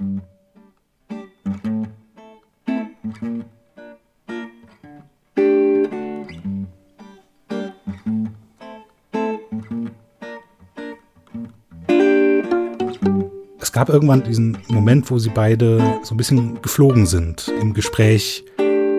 Es 0.00 0.06
gab 13.72 13.90
irgendwann 13.90 14.22
diesen 14.22 14.56
Moment, 14.68 15.10
wo 15.10 15.18
sie 15.18 15.28
beide 15.28 15.98
so 16.02 16.14
ein 16.14 16.16
bisschen 16.16 16.62
geflogen 16.62 17.04
sind 17.04 17.52
im 17.60 17.74
Gespräch 17.74 18.46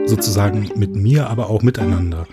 sozusagen 0.06 0.70
mit 0.76 0.96
mir, 0.96 1.32
aber 1.32 1.50
auch 1.50 1.64
miteinander. 1.64 2.28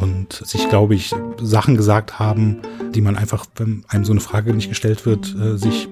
Und 0.00 0.32
sich, 0.32 0.68
glaube 0.68 0.96
ich, 0.96 1.14
Sachen 1.40 1.76
gesagt 1.76 2.18
haben, 2.18 2.58
die 2.92 3.02
man 3.02 3.14
einfach, 3.14 3.46
wenn 3.54 3.84
einem 3.88 4.04
so 4.04 4.12
eine 4.12 4.20
Frage 4.20 4.52
nicht 4.52 4.68
gestellt 4.68 5.06
wird, 5.06 5.32
äh, 5.36 5.56
sich 5.56 5.88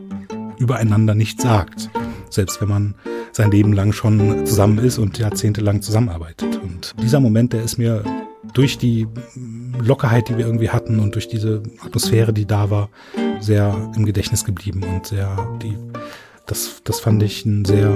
übereinander 0.58 1.14
nicht 1.14 1.40
sagt. 1.40 1.90
Selbst 2.30 2.60
wenn 2.60 2.68
man 2.68 2.94
sein 3.32 3.50
Leben 3.50 3.72
lang 3.72 3.92
schon 3.92 4.46
zusammen 4.46 4.78
ist 4.78 4.98
und 4.98 5.18
jahrzehntelang 5.18 5.82
zusammenarbeitet. 5.82 6.60
Und 6.62 6.94
dieser 7.00 7.20
Moment, 7.20 7.52
der 7.52 7.62
ist 7.62 7.78
mir 7.78 8.02
durch 8.52 8.78
die 8.78 9.06
Lockerheit, 9.80 10.28
die 10.28 10.38
wir 10.38 10.46
irgendwie 10.46 10.70
hatten 10.70 11.00
und 11.00 11.14
durch 11.14 11.28
diese 11.28 11.62
Atmosphäre, 11.84 12.32
die 12.32 12.46
da 12.46 12.70
war, 12.70 12.88
sehr 13.40 13.92
im 13.94 14.04
Gedächtnis 14.04 14.44
geblieben 14.44 14.82
und 14.82 15.06
sehr 15.06 15.58
die 15.62 15.76
das, 16.48 16.80
das 16.82 16.98
fand 16.98 17.22
ich 17.22 17.44
einen 17.44 17.66
sehr 17.66 17.92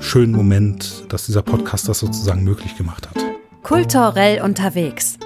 schönen 0.00 0.32
Moment, 0.32 1.04
dass 1.08 1.26
dieser 1.26 1.42
Podcast 1.42 1.88
das 1.88 1.98
sozusagen 1.98 2.44
möglich 2.44 2.76
gemacht 2.76 3.08
hat. 3.10 3.16
Kulturell 3.64 4.40
unterwegs. 4.40 5.18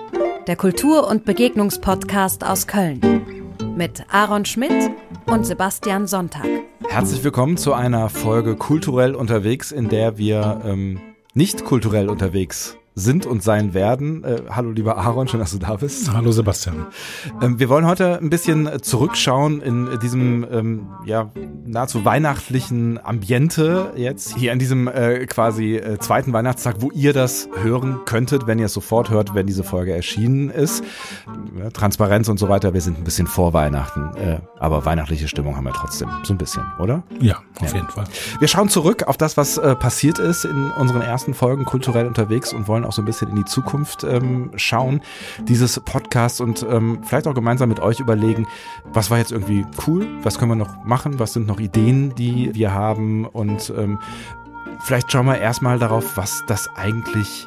Der 0.46 0.56
Kultur- 0.56 1.06
und 1.06 1.24
Begegnungspodcast 1.26 2.44
aus 2.44 2.66
Köln. 2.66 3.00
Mit 3.76 4.04
Aaron 4.10 4.46
Schmidt 4.46 4.90
und 5.26 5.46
Sebastian 5.46 6.06
Sonntag. 6.06 6.48
Herzlich 6.88 7.24
willkommen 7.24 7.56
zu 7.56 7.72
einer 7.72 8.08
Folge 8.08 8.56
Kulturell 8.56 9.14
unterwegs, 9.14 9.72
in 9.72 9.88
der 9.88 10.18
wir 10.18 10.60
ähm, 10.64 11.00
nicht 11.34 11.64
kulturell 11.64 12.08
unterwegs 12.08 12.76
sind 12.94 13.24
und 13.24 13.42
sein 13.42 13.72
werden. 13.72 14.22
Äh, 14.22 14.42
hallo 14.50 14.70
lieber 14.70 14.98
Aaron, 14.98 15.26
schön, 15.26 15.40
dass 15.40 15.52
du 15.52 15.58
da 15.58 15.76
bist. 15.76 16.12
Hallo 16.12 16.30
Sebastian. 16.30 16.86
Ähm, 17.40 17.58
wir 17.58 17.70
wollen 17.70 17.86
heute 17.86 18.18
ein 18.18 18.28
bisschen 18.28 18.68
zurückschauen 18.82 19.62
in 19.62 19.88
diesem 20.00 20.46
ähm, 20.52 20.86
ja 21.06 21.30
nahezu 21.64 22.04
weihnachtlichen 22.04 23.00
Ambiente 23.02 23.92
jetzt 23.96 24.36
hier 24.36 24.52
an 24.52 24.58
diesem 24.58 24.88
äh, 24.88 25.24
quasi 25.26 25.76
äh, 25.76 25.98
zweiten 26.00 26.34
Weihnachtstag, 26.34 26.76
wo 26.80 26.90
ihr 26.90 27.14
das 27.14 27.48
hören 27.62 28.00
könntet, 28.04 28.46
wenn 28.46 28.58
ihr 28.58 28.66
es 28.66 28.74
sofort 28.74 29.08
hört, 29.08 29.34
wenn 29.34 29.46
diese 29.46 29.64
Folge 29.64 29.94
erschienen 29.94 30.50
ist. 30.50 30.84
Ja, 31.58 31.70
Transparenz 31.70 32.28
und 32.28 32.38
so 32.38 32.50
weiter. 32.50 32.74
Wir 32.74 32.82
sind 32.82 32.98
ein 32.98 33.04
bisschen 33.04 33.26
vor 33.26 33.54
Weihnachten, 33.54 34.10
äh, 34.18 34.40
aber 34.58 34.84
weihnachtliche 34.84 35.28
Stimmung 35.28 35.56
haben 35.56 35.64
wir 35.64 35.72
trotzdem 35.72 36.10
so 36.24 36.34
ein 36.34 36.38
bisschen, 36.38 36.62
oder? 36.78 37.02
Ja, 37.20 37.36
auf 37.60 37.70
Ja. 37.70 37.76
jeden 37.76 37.88
Fall. 37.88 38.04
Wir 38.38 38.48
schauen 38.48 38.68
zurück 38.68 39.04
auf 39.08 39.16
das, 39.16 39.38
was 39.38 39.56
äh, 39.56 39.74
passiert 39.76 40.18
ist 40.18 40.44
in 40.44 40.70
unseren 40.72 41.00
ersten 41.00 41.32
Folgen 41.32 41.64
kulturell 41.64 42.06
unterwegs 42.06 42.52
und 42.52 42.68
wollen 42.68 42.81
auch 42.84 42.92
so 42.92 43.02
ein 43.02 43.04
bisschen 43.04 43.28
in 43.28 43.36
die 43.36 43.44
Zukunft 43.44 44.04
ähm, 44.04 44.50
schauen 44.56 45.00
dieses 45.48 45.78
Podcasts 45.80 46.40
und 46.40 46.66
ähm, 46.68 47.00
vielleicht 47.02 47.26
auch 47.26 47.34
gemeinsam 47.34 47.68
mit 47.68 47.80
euch 47.80 48.00
überlegen, 48.00 48.46
was 48.92 49.10
war 49.10 49.18
jetzt 49.18 49.32
irgendwie 49.32 49.64
cool, 49.86 50.08
was 50.22 50.38
können 50.38 50.50
wir 50.50 50.56
noch 50.56 50.84
machen, 50.84 51.18
was 51.18 51.32
sind 51.32 51.46
noch 51.46 51.60
Ideen, 51.60 52.14
die 52.14 52.54
wir 52.54 52.72
haben 52.72 53.26
und 53.26 53.72
ähm, 53.76 53.98
vielleicht 54.80 55.10
schauen 55.10 55.26
wir 55.26 55.38
erstmal 55.38 55.78
darauf, 55.78 56.16
was 56.16 56.44
das 56.46 56.68
eigentlich 56.76 57.46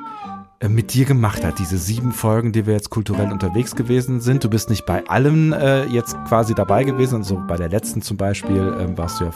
äh, 0.59 0.69
mit 0.69 0.93
dir 0.93 1.05
gemacht 1.05 1.43
hat, 1.43 1.59
diese 1.59 1.77
sieben 1.77 2.11
Folgen, 2.11 2.51
die 2.51 2.65
wir 2.65 2.73
jetzt 2.73 2.89
kulturell 2.89 3.31
unterwegs 3.31 3.75
gewesen 3.75 4.21
sind. 4.21 4.43
Du 4.43 4.49
bist 4.49 4.69
nicht 4.69 4.85
bei 4.85 5.05
allen 5.07 5.53
äh, 5.53 5.85
jetzt 5.85 6.15
quasi 6.25 6.55
dabei 6.55 6.83
gewesen, 6.83 7.17
also 7.17 7.41
bei 7.47 7.57
der 7.57 7.69
letzten 7.69 8.01
zum 8.01 8.17
Beispiel 8.17 8.75
ähm, 8.79 8.97
warst 8.97 9.19
du 9.19 9.25
ja 9.25 9.31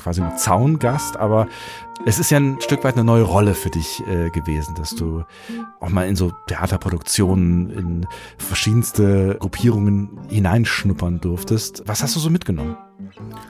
quasi 0.00 0.20
nur 0.20 0.34
Zaungast, 0.36 1.16
aber 1.16 1.46
es 2.06 2.18
ist 2.18 2.30
ja 2.30 2.38
ein 2.38 2.60
Stück 2.60 2.82
weit 2.82 2.94
eine 2.94 3.04
neue 3.04 3.22
Rolle 3.24 3.54
für 3.54 3.68
dich 3.70 4.02
äh, 4.08 4.30
gewesen, 4.30 4.74
dass 4.74 4.94
du 4.94 5.22
auch 5.80 5.90
mal 5.90 6.08
in 6.08 6.16
so 6.16 6.32
Theaterproduktionen, 6.46 7.70
in 7.70 8.06
verschiedenste 8.38 9.36
Gruppierungen 9.38 10.18
hineinschnuppern 10.28 11.20
durftest. 11.20 11.82
Was 11.86 12.02
hast 12.02 12.16
du 12.16 12.20
so 12.20 12.30
mitgenommen? 12.30 12.76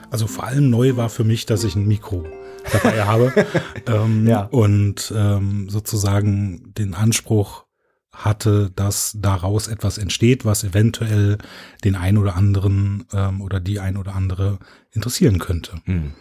Also 0.09 0.27
vor 0.27 0.43
allem 0.45 0.69
neu 0.69 0.97
war 0.97 1.09
für 1.09 1.23
mich, 1.23 1.45
dass 1.45 1.63
ich 1.63 1.75
ein 1.75 1.87
Mikro 1.87 2.25
dabei 2.71 3.03
habe 3.03 3.33
ähm, 3.87 4.27
Ja. 4.27 4.47
und 4.51 5.13
ähm, 5.15 5.69
sozusagen 5.69 6.73
den 6.77 6.93
Anspruch 6.93 7.65
hatte, 8.11 8.71
dass 8.75 9.17
daraus 9.19 9.67
etwas 9.67 9.97
entsteht, 9.97 10.45
was 10.45 10.63
eventuell 10.63 11.37
den 11.83 11.95
ein 11.95 12.17
oder 12.17 12.35
anderen 12.35 13.05
ähm, 13.13 13.41
oder 13.41 13.59
die 13.59 13.79
ein 13.79 13.97
oder 13.97 14.15
andere 14.15 14.59
interessieren 14.91 15.39
könnte. 15.39 15.81
Hm. 15.85 16.13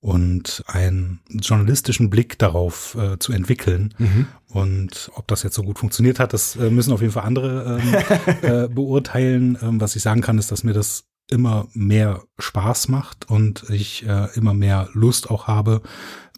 Und 0.00 0.64
einen 0.66 1.20
journalistischen 1.28 2.10
Blick 2.10 2.38
darauf 2.38 2.96
äh, 2.96 3.20
zu 3.20 3.32
entwickeln. 3.32 3.94
Mhm. 3.98 4.26
Und 4.48 5.12
ob 5.14 5.28
das 5.28 5.44
jetzt 5.44 5.54
so 5.54 5.62
gut 5.62 5.78
funktioniert 5.78 6.18
hat, 6.18 6.32
das 6.32 6.56
äh, 6.56 6.70
müssen 6.70 6.92
auf 6.92 7.02
jeden 7.02 7.12
Fall 7.12 7.22
andere 7.22 7.80
ähm, 7.80 8.42
äh, 8.42 8.68
beurteilen. 8.68 9.56
Ähm, 9.62 9.80
was 9.80 9.94
ich 9.94 10.02
sagen 10.02 10.20
kann, 10.20 10.38
ist, 10.38 10.50
dass 10.50 10.64
mir 10.64 10.72
das 10.72 11.04
immer 11.30 11.68
mehr 11.72 12.24
Spaß 12.40 12.88
macht 12.88 13.30
und 13.30 13.64
ich 13.70 14.04
äh, 14.04 14.26
immer 14.34 14.54
mehr 14.54 14.88
Lust 14.92 15.30
auch 15.30 15.46
habe, 15.46 15.82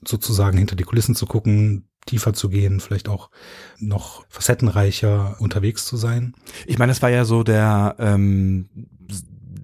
sozusagen 0.07 0.59
hinter 0.59 0.77
die 0.77 0.85
Kulissen 0.85 1.15
zu 1.15 1.25
gucken, 1.25 1.89
tiefer 2.07 2.35
zu 2.35 2.49
gehen, 2.49 2.81
vielleicht 2.81 3.09
auch 3.09 3.31
noch 3.79 4.25
facettenreicher 4.29 5.37
unterwegs 5.39 5.87
zu 5.87 5.97
sein. 5.97 6.35
Ich 6.67 6.79
meine, 6.79 6.91
das 6.91 7.03
war 7.03 7.11
ja 7.11 7.25
so 7.25 7.43
der, 7.43 7.97
ähm, 7.99 8.69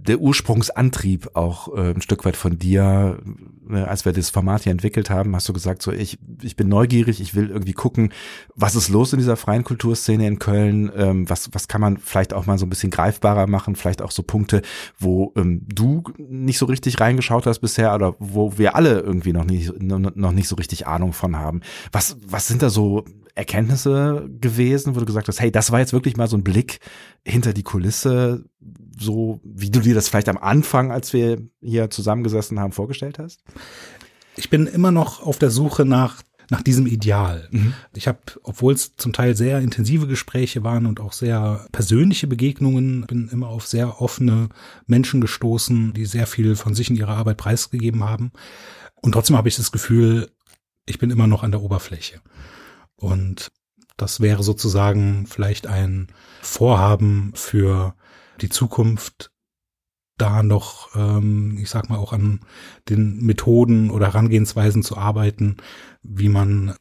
der 0.06 0.19
Ursprungsantrieb 0.19 1.31
auch 1.34 1.75
äh, 1.77 1.91
ein 1.91 2.03
Stück 2.03 2.25
weit 2.25 2.37
von 2.37 2.59
dir, 2.59 3.19
als 3.72 4.04
wir 4.04 4.12
das 4.12 4.31
Format 4.31 4.62
hier 4.62 4.72
entwickelt 4.72 5.10
haben, 5.10 5.34
hast 5.34 5.48
du 5.48 5.53
gesagt, 5.53 5.82
so 5.82 5.92
ich, 5.92 6.19
ich 6.42 6.56
bin 6.56 6.69
neugierig, 6.69 7.20
ich 7.20 7.34
will 7.34 7.50
irgendwie 7.50 7.72
gucken, 7.72 8.12
was 8.54 8.75
ist 8.75 8.88
los 8.88 9.12
in 9.12 9.19
dieser 9.19 9.36
freien 9.36 9.64
Kulturszene 9.64 10.26
in 10.26 10.38
Köln, 10.38 10.91
ähm, 10.97 11.28
was, 11.28 11.50
was 11.53 11.69
kann 11.69 11.81
man 11.81 11.97
vielleicht 11.98 12.32
auch 12.32 12.47
mal 12.47 12.58
so 12.58 12.66
ein 12.66 12.70
bisschen 12.70 12.91
greifbarer 12.91 13.47
machen, 13.47 13.76
vielleicht 13.76 14.03
auch 14.03 14.10
so 14.10 14.22
Punkte, 14.22 14.62
wo 14.98 15.32
ähm, 15.36 15.62
du 15.66 16.03
nicht 16.19 16.58
so 16.58 16.66
richtig 16.66 17.00
reingeschaut 17.00 17.47
hast 17.47 17.60
bisher 17.60 17.94
oder 17.94 18.14
wo 18.19 18.58
wir 18.58 18.75
alle 18.75 19.00
irgendwie 19.00 19.32
noch 19.32 19.44
nicht, 19.44 19.81
noch 19.81 20.32
nicht 20.32 20.48
so 20.48 20.56
richtig 20.56 20.87
Ahnung 20.87 21.12
von 21.12 21.37
haben. 21.37 21.60
Was, 21.92 22.16
was 22.26 22.47
sind 22.47 22.62
da 22.62 22.70
so 22.70 23.04
Erkenntnisse 23.34 24.28
gewesen, 24.41 24.94
wo 24.94 25.00
du 25.00 25.06
gesagt 25.06 25.28
hast, 25.28 25.41
hey, 25.41 25.50
das 25.50 25.70
war 25.70 25.81
jetzt 25.81 25.92
wirklich 25.92 26.16
mal 26.16 26.28
so 26.28 26.37
ein 26.37 26.44
Blick 26.44 26.81
hinter 27.25 27.52
die 27.52 27.62
Kulisse, 27.62 28.44
so 28.98 29.41
wie 29.44 29.70
du 29.70 29.81
dir 29.81 29.94
das 29.94 30.08
vielleicht 30.08 30.28
am 30.28 30.37
Anfang, 30.37 30.92
als 30.92 31.12
wir 31.12 31.41
hier 31.62 31.91
zusammengesessen 31.91 32.60
haben, 32.60 32.72
vorgestellt 32.72 33.19
hast? 33.19 33.42
Ich 34.37 34.50
bin 34.50 34.66
immer 34.66 34.91
noch 34.91 35.22
auf 35.22 35.38
der 35.38 35.50
Suche 35.50 35.84
nach 35.84 36.22
nach 36.50 36.62
diesem 36.62 36.87
Ideal. 36.87 37.48
Mhm. 37.53 37.75
Ich 37.94 38.09
habe, 38.09 38.19
obwohl 38.43 38.75
es 38.75 38.97
zum 38.97 39.12
Teil 39.12 39.37
sehr 39.37 39.60
intensive 39.60 40.09
Gespräche 40.09 40.65
waren 40.65 40.87
und 40.87 41.00
auch 41.00 41.12
sehr 41.12 41.65
persönliche 41.70 42.26
Begegnungen, 42.26 43.06
bin 43.06 43.28
immer 43.28 43.49
auf 43.49 43.66
sehr 43.66 44.03
offene 44.03 44.49
Menschen 44.87 45.20
gestoßen, 45.20 45.94
die 45.94 46.06
sehr 46.06 46.26
viel 46.26 46.56
von 46.56 46.75
sich 46.75 46.91
in 46.91 46.97
ihrer 46.97 47.16
Arbeit 47.16 47.37
preisgegeben 47.37 48.04
haben. 48.04 48.32
Und 48.97 49.12
trotzdem 49.12 49.37
habe 49.37 49.49
ich 49.49 49.56
das 49.56 49.70
Gefühl, 49.70 50.28
ich 50.87 50.99
bin 50.99 51.10
immer 51.10 51.28
noch 51.28 51.44
an 51.44 51.53
der 51.53 51.62
Oberfläche. 51.62 52.20
Und 52.97 53.53
das 53.97 54.20
wäre 54.20 54.43
sozusagen 54.43 55.26
vielleicht 55.26 55.69
ein 55.69 56.09
Vorhaben 56.43 57.32
für 57.34 57.94
die 58.41 58.49
Zukunft, 58.49 59.31
da 60.20 60.42
noch, 60.42 60.94
ähm, 60.94 61.58
ich 61.60 61.70
sag 61.70 61.88
mal, 61.88 61.98
auch 61.98 62.12
an 62.12 62.41
den 62.88 63.20
Methoden 63.25 63.91
oder 63.91 64.06
Herangehensweisen 64.06 64.82
zu 64.82 64.97
arbeiten, 64.97 65.56
wie 66.03 66.28
man 66.28 66.75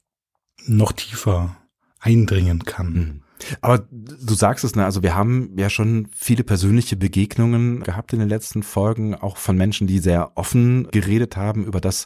noch 0.66 0.92
tiefer 0.92 1.56
eindringen 2.00 2.64
kann. 2.64 2.94
Mhm. 2.94 3.22
Aber 3.62 3.88
du 3.90 4.34
sagst 4.34 4.64
es, 4.64 4.76
ne? 4.76 4.86
Also 4.86 5.04
wir 5.04 5.16
haben 5.16 5.54
ja 5.58 5.70
schon 5.70 6.08
viele 6.16 6.44
persönliche 6.44 6.96
Begegnungen 6.96 7.82
gehabt 7.84 8.14
in 8.14 8.20
den 8.20 8.30
letzten 8.30 8.64
Folgen, 8.64 9.16
auch 9.16 9.38
von 9.38 9.58
Menschen, 9.58 9.88
die 9.88 10.00
sehr 10.00 10.32
offen 10.36 10.90
geredet 10.92 11.38
haben 11.38 11.66
über 11.66 11.82
das, 11.82 12.06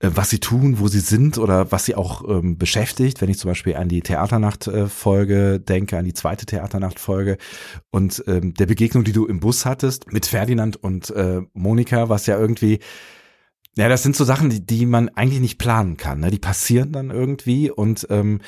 äh, 0.00 0.10
was 0.14 0.30
sie 0.30 0.40
tun, 0.40 0.78
wo 0.78 0.88
sie 0.88 1.00
sind 1.00 1.38
oder 1.38 1.72
was 1.72 1.84
sie 1.84 1.94
auch 1.94 2.28
ähm, 2.28 2.58
beschäftigt. 2.58 3.20
Wenn 3.20 3.30
ich 3.30 3.38
zum 3.38 3.50
Beispiel 3.50 3.76
an 3.76 3.88
die 3.88 4.02
Theaternacht-Folge 4.02 5.60
denke, 5.60 5.98
an 5.98 6.04
die 6.04 6.14
zweite 6.14 6.46
Theaternacht-Folge 6.46 7.38
und 7.90 8.22
ähm, 8.26 8.54
der 8.54 8.66
Begegnung, 8.66 9.04
die 9.04 9.12
du 9.12 9.26
im 9.26 9.40
Bus 9.40 9.64
hattest 9.66 10.12
mit 10.12 10.26
Ferdinand 10.26 10.76
und 10.76 11.10
äh, 11.10 11.42
Monika, 11.54 12.08
was 12.08 12.26
ja 12.26 12.38
irgendwie 12.38 12.80
ja, 13.78 13.90
das 13.90 14.02
sind 14.02 14.16
so 14.16 14.24
Sachen, 14.24 14.48
die, 14.48 14.64
die 14.64 14.86
man 14.86 15.10
eigentlich 15.10 15.40
nicht 15.40 15.58
planen 15.58 15.98
kann. 15.98 16.20
Ne? 16.20 16.30
Die 16.30 16.38
passieren 16.38 16.92
dann 16.92 17.10
irgendwie 17.10 17.70
und 17.70 18.06
ähm, 18.08 18.40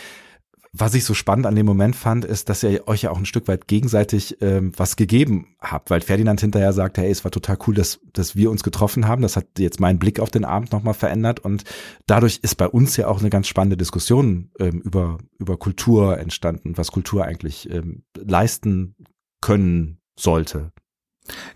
was 0.73 0.95
ich 0.95 1.05
so 1.05 1.15
spannend 1.15 1.47
an 1.47 1.55
dem 1.55 1.67
Moment 1.67 1.97
fand, 1.97 2.25
ist, 2.25 2.49
dass 2.49 2.63
ihr 2.63 2.87
euch 2.87 3.03
ja 3.03 3.11
auch 3.11 3.19
ein 3.19 3.27
Stück 3.27 3.49
weit 3.49 3.69
gegenseitig 3.69 4.37
ähm, 4.41 4.73
was 4.77 4.97
gegeben 4.97 5.57
habt, 5.61 5.91
weil 5.91 6.01
Ferdinand 6.01 6.41
hinterher 6.41 6.73
sagte, 6.73 7.01
hey, 7.01 7.11
es 7.11 7.25
war 7.25 7.31
total 7.31 7.59
cool, 7.67 7.75
dass, 7.75 8.01
dass 8.13 8.37
wir 8.37 8.51
uns 8.51 8.63
getroffen 8.63 9.09
haben. 9.09 9.23
Das 9.23 9.37
hat 9.37 9.47
jetzt 9.59 9.81
meinen 9.81 9.99
Blick 9.99 10.21
auf 10.21 10.31
den 10.31 10.45
Abend 10.45 10.73
nochmal 10.73 10.95
verändert 10.95 11.41
und 11.41 11.65
dadurch 12.07 12.41
ist 12.43 12.57
bei 12.57 12.69
uns 12.69 12.97
ja 12.97 13.09
auch 13.09 13.21
eine 13.21 13.31
ganz 13.31 13.49
spannende 13.49 13.77
Diskussion 13.77 14.51
ähm, 14.59 14.81
über, 14.81 15.19
über 15.39 15.57
Kultur 15.57 16.19
entstanden, 16.19 16.77
was 16.77 16.93
Kultur 16.93 17.25
eigentlich 17.25 17.71
ähm, 17.71 18.03
leisten 18.17 18.95
können 19.41 19.99
sollte. 20.19 20.73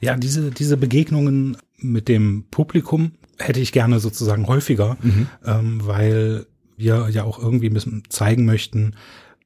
Ja, 0.01 0.17
diese, 0.17 0.51
diese 0.51 0.77
Begegnungen 0.77 1.57
mit 1.79 2.09
dem 2.09 2.47
Publikum 2.51 3.13
hätte 3.39 3.61
ich 3.61 3.73
gerne 3.73 4.01
sozusagen 4.01 4.47
häufiger, 4.47 4.97
Mhm. 5.03 5.27
ähm, 5.45 5.81
weil 5.85 6.47
wir 6.83 7.09
ja 7.09 7.25
auch 7.25 7.39
irgendwie 7.39 7.69
ein 7.69 7.75
bisschen 7.75 8.03
zeigen 8.09 8.45
möchten, 8.45 8.97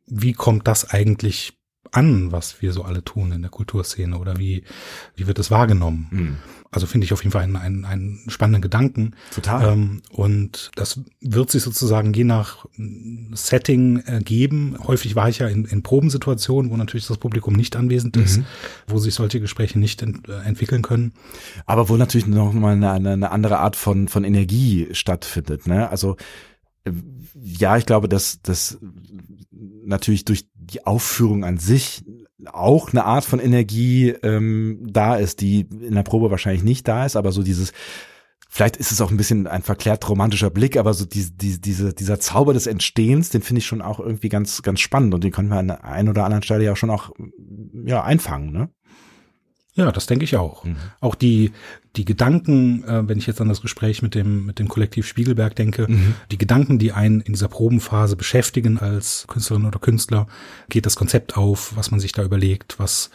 wie 0.07 0.33
kommt 0.33 0.67
das 0.67 0.91
eigentlich 0.91 1.57
an, 1.93 2.33
was 2.33 2.63
wir 2.63 2.73
so 2.73 2.83
alle 2.83 3.05
tun 3.05 3.33
in 3.33 3.43
der 3.43 3.51
Kulturszene 3.51 4.19
oder 4.19 4.39
wie, 4.39 4.65
wie 5.15 5.27
wird 5.27 5.39
es 5.39 5.51
wahrgenommen? 5.51 6.09
Mhm. 6.11 6.37
Also 6.71 6.87
finde 6.87 7.05
ich 7.05 7.13
auf 7.13 7.23
jeden 7.23 7.33
Fall 7.33 7.43
einen, 7.43 7.57
einen, 7.57 7.85
einen 7.85 8.25
spannenden 8.29 8.61
Gedanken. 8.61 9.15
Total. 9.35 9.73
Ähm, 9.73 10.03
und 10.11 10.71
das 10.75 11.01
wird 11.21 11.51
sich 11.51 11.63
sozusagen 11.63 12.13
je 12.13 12.25
nach 12.25 12.67
Setting 13.33 14.01
ergeben. 14.01 14.77
Häufig 14.87 15.17
war 15.17 15.29
ich 15.29 15.39
ja 15.39 15.49
in, 15.49 15.65
in 15.65 15.83
Probensituationen, 15.83 16.71
wo 16.71 16.77
natürlich 16.77 17.07
das 17.07 17.19
Publikum 17.19 17.55
nicht 17.55 17.77
anwesend 17.77 18.17
ist, 18.17 18.41
wo 18.87 18.99
sich 18.99 19.15
solche 19.15 19.41
Gespräche 19.41 19.79
nicht 19.79 20.03
ent, 20.03 20.29
äh, 20.29 20.41
entwickeln 20.41 20.83
können. 20.83 21.13
Aber 21.65 21.89
wo 21.89 21.97
natürlich 21.97 22.27
noch 22.27 22.53
mal 22.53 22.75
eine, 22.75 22.91
eine, 22.91 23.31
andere 23.31 23.59
Art 23.59 23.77
von, 23.77 24.09
von 24.09 24.25
Energie 24.25 24.89
stattfindet. 24.93 25.67
Ne? 25.67 25.89
Also 25.89 26.17
ja, 27.35 27.77
ich 27.77 27.87
glaube, 27.87 28.09
dass, 28.09 28.41
dass 28.43 28.79
natürlich 29.51 30.25
durch 30.25 30.49
die 30.55 30.85
Aufführung 30.87 31.45
an 31.45 31.59
sich 31.59 32.05
auch 32.53 32.91
eine 32.93 33.05
Art 33.05 33.25
von 33.25 33.41
Energie 33.41 34.11
ähm, 34.23 34.87
da 34.89 35.17
ist, 35.17 35.41
die 35.41 35.61
in 35.61 35.95
der 35.95 36.03
Probe 36.03 36.31
wahrscheinlich 36.31 36.65
nicht 36.65 36.87
da 36.87 37.07
ist, 37.07 37.17
aber 37.17 37.33
so 37.33 37.43
dieses 37.43 37.73
Vielleicht 38.49 38.77
ist 38.79 38.91
es 38.91 39.03
auch 39.03 39.11
ein 39.11 39.19
bisschen 39.19 39.47
ein 39.47 39.61
verklärt 39.61 40.09
romantischer 40.09 40.49
Blick, 40.49 40.79
aber 40.79 40.95
so 40.95 41.05
die, 41.05 41.37
die, 41.37 41.61
diese, 41.61 41.93
dieser 41.93 42.21
Zauber 42.21 42.55
des 42.55 42.67
Entstehens, 42.67 43.29
den 43.29 43.43
finde 43.43 43.59
ich 43.59 43.67
schon 43.67 43.83
auch 43.83 44.01
irgendwie 44.01 44.31
ganz, 44.31 44.63
ganz 44.63 44.81
spannend 44.81 45.13
und 45.13 45.25
den 45.25 45.31
können 45.31 45.51
wir 45.51 45.59
an 45.59 45.67
der 45.67 45.85
einen 45.85 46.09
oder 46.09 46.25
anderen 46.25 46.43
Stelle 46.43 46.65
ja 46.65 46.75
schon 46.75 46.89
auch 46.89 47.11
ja, 47.85 48.03
einfangen. 48.03 48.53
Ne? 48.53 48.71
Ja, 49.77 49.93
das 49.93 50.07
denke 50.07 50.25
ich 50.25 50.37
auch. 50.37 50.65
Mhm. 50.65 50.77
Auch 51.01 51.15
die, 51.15 51.53
die 51.97 52.05
Gedanken, 52.05 52.83
äh, 52.85 53.07
wenn 53.09 53.19
ich 53.19 53.27
jetzt 53.27 53.41
an 53.41 53.49
das 53.49 53.61
Gespräch 53.61 54.03
mit 54.03 54.15
dem, 54.15 54.47
mit 54.47 54.59
dem 54.59 54.69
Kollektiv 54.69 55.07
Spiegelberg 55.07 55.55
denke, 55.55 55.87
Mhm. 55.89 56.15
die 56.31 56.39
Gedanken, 56.39 56.79
die 56.79 56.93
einen 56.93 57.21
in 57.21 57.35
dieser 57.35 57.49
Probenphase 57.49 58.17
beschäftigen 58.17 58.79
als 58.79 59.27
Künstlerin 59.29 59.67
oder 59.67 59.79
Künstler, 59.79 60.27
geht 60.71 60.87
das 60.87 60.97
Konzept 60.97 61.37
auf, 61.37 61.77
was 61.77 61.91
man 61.91 62.01
sich 62.01 62.13
da 62.13 62.25
überlegt, 62.25 62.79
was, 62.79 63.11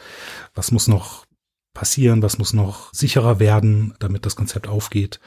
was 0.53 0.71
muss 0.71 0.87
noch 0.87 1.25
passieren, 1.73 2.21
was 2.21 2.37
muss 2.37 2.53
noch 2.53 2.93
sicherer 2.93 3.39
werden, 3.39 3.93
damit 3.99 4.25
das 4.25 4.35
Konzept 4.35 4.67
aufgeht 4.67 5.19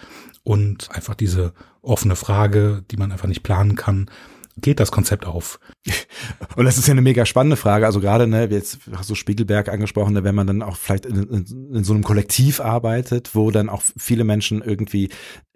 und 0.43 0.91
einfach 0.93 1.15
diese 1.15 1.53
offene 1.81 2.17
Frage, 2.17 2.85
die 2.91 2.97
man 2.97 3.11
einfach 3.13 3.29
nicht 3.29 3.43
planen 3.43 3.77
kann, 3.77 4.11
geht 4.57 4.81
das 4.81 4.93
Konzept 4.93 5.27
auf? 5.27 5.59
Und 6.57 6.65
das 6.65 6.79
ist 6.79 6.87
ja 6.87 6.93
eine 6.93 7.03
mega 7.03 7.27
spannende 7.27 7.57
Frage. 7.57 7.87
Also 7.87 8.01
gerade, 8.01 8.27
ne, 8.27 8.49
jetzt 8.51 8.79
hast 8.93 9.11
du 9.11 9.15
Spiegelberg 9.15 9.69
angesprochen, 9.69 10.15
ne, 10.15 10.25
wenn 10.25 10.35
man 10.35 10.47
dann 10.47 10.63
auch 10.63 10.77
vielleicht 10.77 11.07
in, 11.07 11.23
in, 11.25 11.75
in 11.75 11.85
so 11.85 11.95
einem 11.95 12.05
Kollektiv 12.05 12.61
arbeitet, 12.61 13.35
wo 13.35 13.51
dann 13.51 13.69
auch 13.69 13.83
viele 13.97 14.25
Menschen 14.25 14.63
irgendwie 14.63 15.11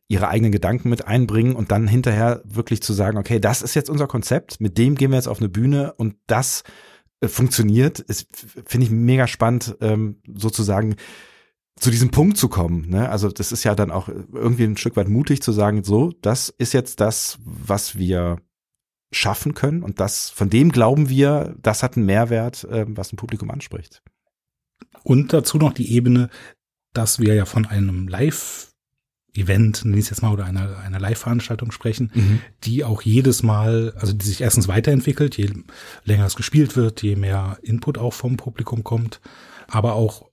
ihre 0.08 0.28
eigenen 0.28 0.52
Gedanken 0.52 0.88
mit 0.88 1.06
einbringen 1.06 1.54
und 1.54 1.70
dann 1.70 1.86
hinterher 1.86 2.40
wirklich 2.44 2.82
zu 2.82 2.94
sagen, 2.94 3.18
okay, 3.18 3.40
das 3.40 3.60
ist 3.60 3.74
jetzt 3.74 3.90
unser 3.90 4.06
Konzept, 4.06 4.60
mit 4.60 4.78
dem 4.78 4.94
gehen 4.94 5.10
wir 5.10 5.16
jetzt 5.16 5.28
auf 5.28 5.38
eine 5.38 5.50
Bühne 5.50 5.92
und 5.92 6.16
das 6.26 6.64
äh, 7.20 7.28
funktioniert, 7.28 8.00
ist, 8.00 8.26
finde 8.64 8.86
ich 8.86 8.90
mega 8.90 9.26
spannend, 9.26 9.76
ähm, 9.80 10.16
sozusagen 10.34 10.96
zu 11.78 11.90
diesem 11.90 12.10
Punkt 12.10 12.38
zu 12.38 12.48
kommen. 12.48 12.88
Ne? 12.88 13.08
Also 13.08 13.28
das 13.28 13.52
ist 13.52 13.64
ja 13.64 13.74
dann 13.74 13.90
auch 13.90 14.08
irgendwie 14.08 14.64
ein 14.64 14.76
Stück 14.76 14.96
weit 14.96 15.08
mutig 15.08 15.42
zu 15.42 15.52
sagen, 15.52 15.84
so, 15.84 16.12
das 16.22 16.48
ist 16.48 16.72
jetzt 16.72 17.00
das, 17.00 17.38
was 17.44 17.96
wir 17.96 18.38
schaffen 19.10 19.54
können 19.54 19.82
und 19.82 20.00
das, 20.00 20.30
von 20.30 20.50
dem 20.50 20.70
glauben 20.70 21.08
wir, 21.08 21.54
das 21.62 21.82
hat 21.82 21.96
einen 21.96 22.06
Mehrwert, 22.06 22.66
ähm, 22.70 22.96
was 22.96 23.12
ein 23.12 23.16
Publikum 23.16 23.50
anspricht. 23.50 24.02
Und 25.02 25.32
dazu 25.32 25.58
noch 25.58 25.72
die 25.72 25.92
Ebene, 25.92 26.28
dass 26.92 27.18
wir 27.18 27.34
ja 27.34 27.44
von 27.44 27.64
einem 27.64 28.08
Live-Event, 28.08 29.84
nenne 29.84 29.98
ich 29.98 30.10
jetzt 30.10 30.22
mal, 30.22 30.32
oder 30.32 30.44
einer, 30.44 30.78
einer 30.78 31.00
Live-Veranstaltung 31.00 31.72
sprechen, 31.72 32.10
die 32.64 32.84
auch 32.84 33.02
jedes 33.02 33.42
Mal, 33.42 33.94
also 33.96 34.12
die 34.12 34.26
sich 34.26 34.40
erstens 34.40 34.68
weiterentwickelt, 34.68 35.36
je 35.36 35.50
länger 36.04 36.26
es 36.26 36.36
gespielt 36.36 36.76
wird, 36.76 37.02
je 37.02 37.16
mehr 37.16 37.58
Input 37.62 37.98
auch 37.98 38.12
vom 38.12 38.36
Publikum 38.36 38.84
kommt, 38.84 39.20
aber 39.68 39.94
auch 39.94 40.30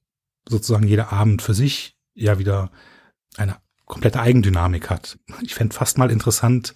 sozusagen 0.47 0.87
jeder 0.87 1.11
Abend 1.11 1.41
für 1.41 1.53
sich 1.53 1.97
ja 2.13 2.39
wieder 2.39 2.71
eine 3.37 3.57
komplette 3.85 4.19
Eigendynamik 4.19 4.89
hat. 4.89 5.17
Ich 5.41 5.55
fände 5.55 5.75
fast 5.75 5.97
mal 5.97 6.11
interessant, 6.11 6.73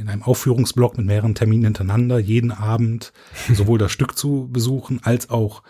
in 0.00 0.08
einem 0.08 0.22
Aufführungsblock 0.22 0.96
mit 0.96 1.06
mehreren 1.06 1.34
Terminen 1.34 1.64
hintereinander 1.64 2.18
jeden 2.18 2.50
Abend 2.50 3.12
sowohl 3.52 3.78
das 3.78 3.92
Stück 3.92 4.16
zu 4.16 4.48
besuchen, 4.50 5.00
als 5.02 5.30
auch 5.30 5.62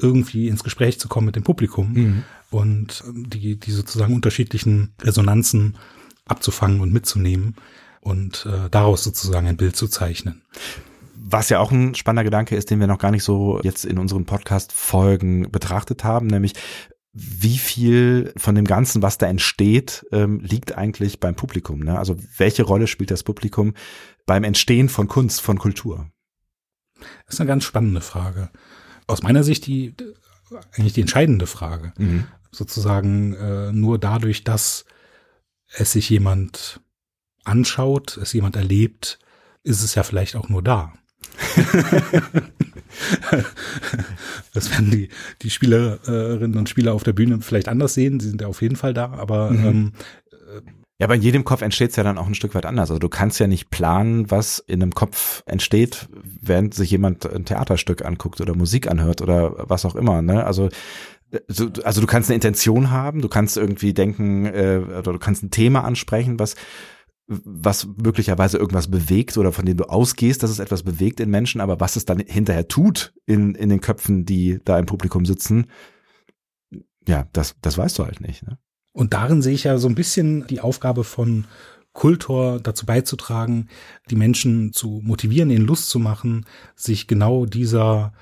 irgendwie 0.00 0.48
ins 0.48 0.64
Gespräch 0.64 1.00
zu 1.00 1.08
kommen 1.08 1.26
mit 1.26 1.36
dem 1.36 1.42
Publikum 1.42 2.24
und 2.50 3.04
ähm, 3.06 3.28
die, 3.28 3.58
die 3.58 3.70
sozusagen 3.72 4.14
unterschiedlichen 4.14 4.94
Resonanzen 5.02 5.76
abzufangen 6.26 6.80
und 6.80 6.92
mitzunehmen 6.92 7.56
und 8.00 8.46
äh, 8.46 8.70
daraus 8.70 9.02
sozusagen 9.02 9.46
ein 9.46 9.56
Bild 9.56 9.76
zu 9.76 9.88
zeichnen. 9.88 10.42
Was 11.14 11.50
ja 11.50 11.58
auch 11.58 11.72
ein 11.72 11.94
spannender 11.94 12.24
Gedanke 12.24 12.56
ist, 12.56 12.70
den 12.70 12.80
wir 12.80 12.86
noch 12.86 12.98
gar 12.98 13.10
nicht 13.10 13.24
so 13.24 13.60
jetzt 13.62 13.84
in 13.84 13.98
unseren 13.98 14.24
Podcast-Folgen 14.24 15.50
betrachtet 15.50 16.04
haben, 16.04 16.26
nämlich 16.28 16.54
wie 17.12 17.58
viel 17.58 18.32
von 18.36 18.54
dem 18.54 18.64
Ganzen, 18.64 19.02
was 19.02 19.18
da 19.18 19.26
entsteht, 19.26 20.06
ähm, 20.12 20.40
liegt 20.40 20.76
eigentlich 20.76 21.20
beim 21.20 21.34
Publikum. 21.34 21.80
Ne? 21.80 21.98
Also 21.98 22.16
welche 22.36 22.62
Rolle 22.62 22.86
spielt 22.86 23.10
das 23.10 23.22
Publikum 23.22 23.74
beim 24.26 24.44
Entstehen 24.44 24.88
von 24.88 25.08
Kunst, 25.08 25.40
von 25.40 25.58
Kultur? 25.58 26.10
Das 27.26 27.34
ist 27.34 27.40
eine 27.40 27.48
ganz 27.48 27.64
spannende 27.64 28.00
Frage. 28.00 28.50
Aus 29.06 29.22
meiner 29.22 29.42
Sicht 29.42 29.66
die 29.66 29.94
eigentlich 30.72 30.94
die 30.94 31.02
entscheidende 31.02 31.46
Frage. 31.46 31.92
Sozusagen 32.50 33.34
äh, 33.34 33.72
nur 33.72 33.98
dadurch, 33.98 34.44
dass 34.44 34.84
es 35.68 35.92
sich 35.92 36.08
jemand 36.08 36.80
anschaut, 37.44 38.16
es 38.16 38.32
jemand 38.32 38.56
erlebt, 38.56 39.18
ist 39.62 39.82
es 39.82 39.94
ja 39.94 40.02
vielleicht 40.02 40.36
auch 40.36 40.48
nur 40.48 40.62
da. 40.62 40.94
das 44.54 44.70
werden 44.70 44.90
die, 44.90 45.08
die 45.42 45.50
Spielerinnen 45.50 46.56
und 46.56 46.68
Spieler 46.68 46.94
auf 46.94 47.04
der 47.04 47.12
Bühne 47.12 47.40
vielleicht 47.40 47.68
anders 47.68 47.94
sehen. 47.94 48.20
Sie 48.20 48.28
sind 48.28 48.40
ja 48.40 48.46
auf 48.48 48.62
jeden 48.62 48.76
Fall 48.76 48.94
da, 48.94 49.10
aber 49.12 49.50
ähm, 49.50 49.92
Ja, 51.00 51.06
aber 51.06 51.14
in 51.14 51.22
jedem 51.22 51.44
Kopf 51.44 51.62
entsteht 51.62 51.90
es 51.90 51.96
ja 51.96 52.02
dann 52.02 52.18
auch 52.18 52.26
ein 52.26 52.34
Stück 52.34 52.54
weit 52.54 52.66
anders. 52.66 52.90
Also 52.90 52.98
du 52.98 53.08
kannst 53.08 53.38
ja 53.38 53.46
nicht 53.46 53.70
planen, 53.70 54.30
was 54.30 54.58
in 54.58 54.82
einem 54.82 54.92
Kopf 54.94 55.42
entsteht, 55.46 56.08
während 56.22 56.74
sich 56.74 56.90
jemand 56.90 57.24
ein 57.32 57.44
Theaterstück 57.44 58.04
anguckt 58.04 58.40
oder 58.40 58.54
Musik 58.56 58.90
anhört 58.90 59.22
oder 59.22 59.68
was 59.68 59.84
auch 59.84 59.94
immer. 59.94 60.22
Ne? 60.22 60.44
Also 60.44 60.68
so- 61.46 61.68
also 61.84 62.00
du 62.00 62.06
kannst 62.06 62.30
eine 62.30 62.36
Intention 62.36 62.90
haben, 62.90 63.20
du 63.20 63.28
kannst 63.28 63.56
irgendwie 63.56 63.92
denken 63.92 64.46
äh, 64.46 64.80
oder 64.82 65.12
du 65.12 65.18
kannst 65.18 65.42
ein 65.42 65.50
Thema 65.50 65.84
ansprechen, 65.84 66.38
was 66.40 66.56
was 67.28 67.86
möglicherweise 68.02 68.56
irgendwas 68.56 68.90
bewegt 68.90 69.36
oder 69.36 69.52
von 69.52 69.66
dem 69.66 69.76
du 69.76 69.84
ausgehst, 69.84 70.42
dass 70.42 70.50
es 70.50 70.58
etwas 70.58 70.82
bewegt 70.82 71.20
in 71.20 71.28
Menschen, 71.28 71.60
aber 71.60 71.78
was 71.78 71.96
es 71.96 72.06
dann 72.06 72.20
hinterher 72.20 72.68
tut 72.68 73.12
in, 73.26 73.54
in 73.54 73.68
den 73.68 73.82
Köpfen, 73.82 74.24
die 74.24 74.60
da 74.64 74.78
im 74.78 74.86
Publikum 74.86 75.26
sitzen, 75.26 75.66
ja, 77.06 77.28
das, 77.32 77.56
das 77.60 77.76
weißt 77.76 77.98
du 77.98 78.04
halt 78.04 78.22
nicht. 78.22 78.46
Ne? 78.46 78.58
Und 78.92 79.12
darin 79.12 79.42
sehe 79.42 79.54
ich 79.54 79.64
ja 79.64 79.76
so 79.76 79.88
ein 79.88 79.94
bisschen 79.94 80.46
die 80.46 80.60
Aufgabe 80.60 81.04
von 81.04 81.44
Kultor 81.92 82.60
dazu 82.60 82.86
beizutragen, 82.86 83.68
die 84.10 84.16
Menschen 84.16 84.72
zu 84.72 85.00
motivieren, 85.02 85.50
ihnen 85.50 85.66
Lust 85.66 85.90
zu 85.90 85.98
machen, 85.98 86.46
sich 86.76 87.08
genau 87.08 87.44
dieser 87.44 88.12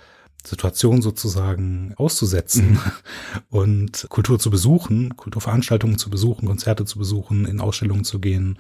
Situation 0.47 1.03
sozusagen 1.03 1.95
auszusetzen 1.97 2.79
und 3.50 4.07
Kultur 4.09 4.38
zu 4.38 4.50
besuchen, 4.50 5.17
Kulturveranstaltungen 5.17 5.99
zu 5.99 6.09
besuchen, 6.11 6.47
Konzerte 6.47 6.85
zu 6.85 6.99
besuchen, 6.99 7.47
in 7.47 7.61
Ausstellungen 7.61 8.05
zu 8.05 8.21
gehen, 8.21 8.57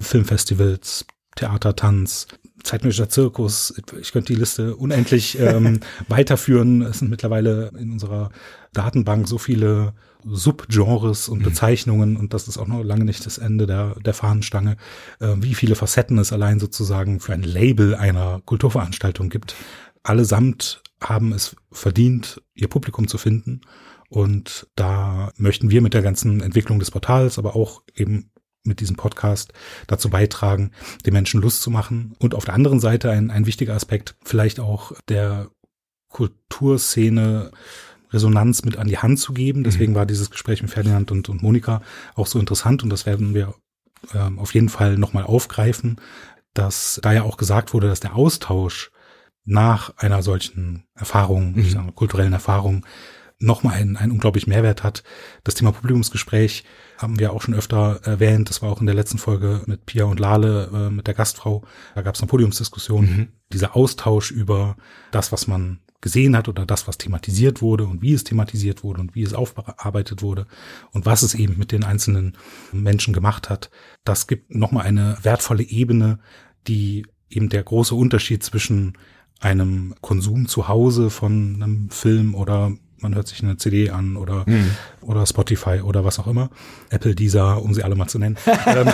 Filmfestivals, 0.00 1.06
Theater, 1.36 1.74
Tanz, 1.76 2.26
zeitmännischer 2.62 3.08
Zirkus. 3.08 3.74
Ich 4.00 4.12
könnte 4.12 4.32
die 4.32 4.38
Liste 4.38 4.76
unendlich 4.76 5.38
ähm, 5.40 5.80
weiterführen. 6.08 6.82
Es 6.82 6.98
sind 6.98 7.08
mittlerweile 7.10 7.72
in 7.78 7.92
unserer 7.92 8.30
Datenbank 8.72 9.26
so 9.26 9.38
viele 9.38 9.94
Subgenres 10.24 11.30
und 11.30 11.42
Bezeichnungen 11.42 12.18
und 12.18 12.34
das 12.34 12.46
ist 12.46 12.58
auch 12.58 12.66
noch 12.66 12.82
lange 12.82 13.06
nicht 13.06 13.24
das 13.24 13.38
Ende 13.38 13.66
der, 13.66 13.94
der 14.04 14.12
Fahnenstange, 14.12 14.76
äh, 15.18 15.34
wie 15.38 15.54
viele 15.54 15.76
Facetten 15.76 16.18
es 16.18 16.32
allein 16.32 16.60
sozusagen 16.60 17.20
für 17.20 17.32
ein 17.32 17.42
Label 17.42 17.94
einer 17.94 18.42
Kulturveranstaltung 18.44 19.30
gibt. 19.30 19.54
Allesamt 20.02 20.82
haben 21.02 21.32
es 21.32 21.56
verdient, 21.70 22.42
ihr 22.54 22.68
Publikum 22.68 23.08
zu 23.08 23.18
finden. 23.18 23.62
Und 24.08 24.68
da 24.74 25.32
möchten 25.36 25.70
wir 25.70 25.82
mit 25.82 25.94
der 25.94 26.02
ganzen 26.02 26.40
Entwicklung 26.40 26.78
des 26.78 26.90
Portals, 26.90 27.38
aber 27.38 27.54
auch 27.54 27.82
eben 27.94 28.30
mit 28.64 28.80
diesem 28.80 28.96
Podcast 28.96 29.52
dazu 29.86 30.10
beitragen, 30.10 30.72
den 31.06 31.14
Menschen 31.14 31.40
Lust 31.40 31.62
zu 31.62 31.70
machen. 31.70 32.14
Und 32.18 32.34
auf 32.34 32.44
der 32.44 32.54
anderen 32.54 32.80
Seite 32.80 33.10
ein, 33.10 33.30
ein 33.30 33.46
wichtiger 33.46 33.74
Aspekt, 33.74 34.16
vielleicht 34.24 34.60
auch 34.60 34.92
der 35.08 35.50
Kulturszene 36.08 37.52
Resonanz 38.12 38.64
mit 38.64 38.76
an 38.76 38.88
die 38.88 38.98
Hand 38.98 39.18
zu 39.20 39.32
geben. 39.32 39.64
Deswegen 39.64 39.94
war 39.94 40.06
dieses 40.06 40.30
Gespräch 40.30 40.62
mit 40.62 40.70
Ferdinand 40.70 41.10
und, 41.10 41.28
und 41.28 41.42
Monika 41.42 41.82
auch 42.14 42.26
so 42.26 42.38
interessant 42.38 42.82
und 42.82 42.90
das 42.90 43.06
werden 43.06 43.34
wir 43.34 43.54
ähm, 44.14 44.38
auf 44.38 44.54
jeden 44.54 44.68
Fall 44.68 44.98
nochmal 44.98 45.24
aufgreifen, 45.24 46.00
dass 46.54 46.98
da 47.02 47.12
ja 47.12 47.22
auch 47.22 47.36
gesagt 47.36 47.72
wurde, 47.72 47.88
dass 47.88 48.00
der 48.00 48.16
Austausch 48.16 48.90
nach 49.44 49.96
einer 49.96 50.22
solchen 50.22 50.84
Erfahrung, 50.94 51.56
ich 51.56 51.72
sage, 51.72 51.92
kulturellen 51.92 52.32
Erfahrung, 52.32 52.84
nochmal 53.40 53.74
einen, 53.74 53.96
einen 53.96 54.12
unglaublich 54.12 54.46
Mehrwert 54.46 54.84
hat. 54.84 55.02
Das 55.44 55.54
Thema 55.54 55.72
Publikumsgespräch 55.72 56.64
haben 56.98 57.18
wir 57.18 57.32
auch 57.32 57.42
schon 57.42 57.54
öfter 57.54 58.00
erwähnt. 58.04 58.50
Das 58.50 58.60
war 58.60 58.70
auch 58.70 58.80
in 58.80 58.86
der 58.86 58.94
letzten 58.94 59.18
Folge 59.18 59.62
mit 59.66 59.86
Pia 59.86 60.04
und 60.04 60.20
Lale, 60.20 60.70
äh, 60.72 60.90
mit 60.90 61.06
der 61.06 61.14
Gastfrau. 61.14 61.64
Da 61.94 62.02
gab 62.02 62.14
es 62.14 62.20
eine 62.20 62.28
Podiumsdiskussion. 62.28 63.04
Mhm. 63.04 63.28
Dieser 63.52 63.74
Austausch 63.74 64.30
über 64.30 64.76
das, 65.10 65.32
was 65.32 65.46
man 65.46 65.80
gesehen 66.02 66.36
hat 66.36 66.48
oder 66.48 66.64
das, 66.66 66.86
was 66.86 66.98
thematisiert 66.98 67.60
wurde 67.60 67.84
und 67.84 68.02
wie 68.02 68.14
es 68.14 68.24
thematisiert 68.24 68.84
wurde 68.84 69.00
und 69.00 69.14
wie 69.14 69.22
es 69.22 69.34
aufbearbeitet 69.34 70.22
wurde 70.22 70.46
und 70.92 71.04
was 71.04 71.22
es 71.22 71.34
eben 71.34 71.58
mit 71.58 71.72
den 71.72 71.84
einzelnen 71.84 72.36
Menschen 72.72 73.12
gemacht 73.12 73.50
hat. 73.50 73.70
Das 74.04 74.26
gibt 74.26 74.54
nochmal 74.54 74.86
eine 74.86 75.18
wertvolle 75.22 75.62
Ebene, 75.62 76.20
die 76.66 77.06
eben 77.28 77.48
der 77.48 77.62
große 77.62 77.94
Unterschied 77.94 78.42
zwischen 78.42 78.94
einem 79.40 79.94
Konsum 80.00 80.46
zu 80.46 80.68
Hause 80.68 81.10
von 81.10 81.56
einem 81.56 81.90
Film 81.90 82.34
oder 82.34 82.72
man 82.98 83.14
hört 83.14 83.28
sich 83.28 83.42
eine 83.42 83.56
CD 83.56 83.90
an 83.90 84.16
oder, 84.16 84.44
hm. 84.46 84.70
Oder 85.02 85.26
Spotify 85.26 85.80
oder 85.80 86.04
was 86.04 86.18
auch 86.18 86.26
immer. 86.26 86.50
Apple, 86.90 87.14
Deezer, 87.14 87.62
um 87.62 87.74
sie 87.74 87.82
alle 87.82 87.94
mal 87.94 88.08
zu 88.08 88.18
nennen. 88.18 88.36
Ähm, 88.70 88.86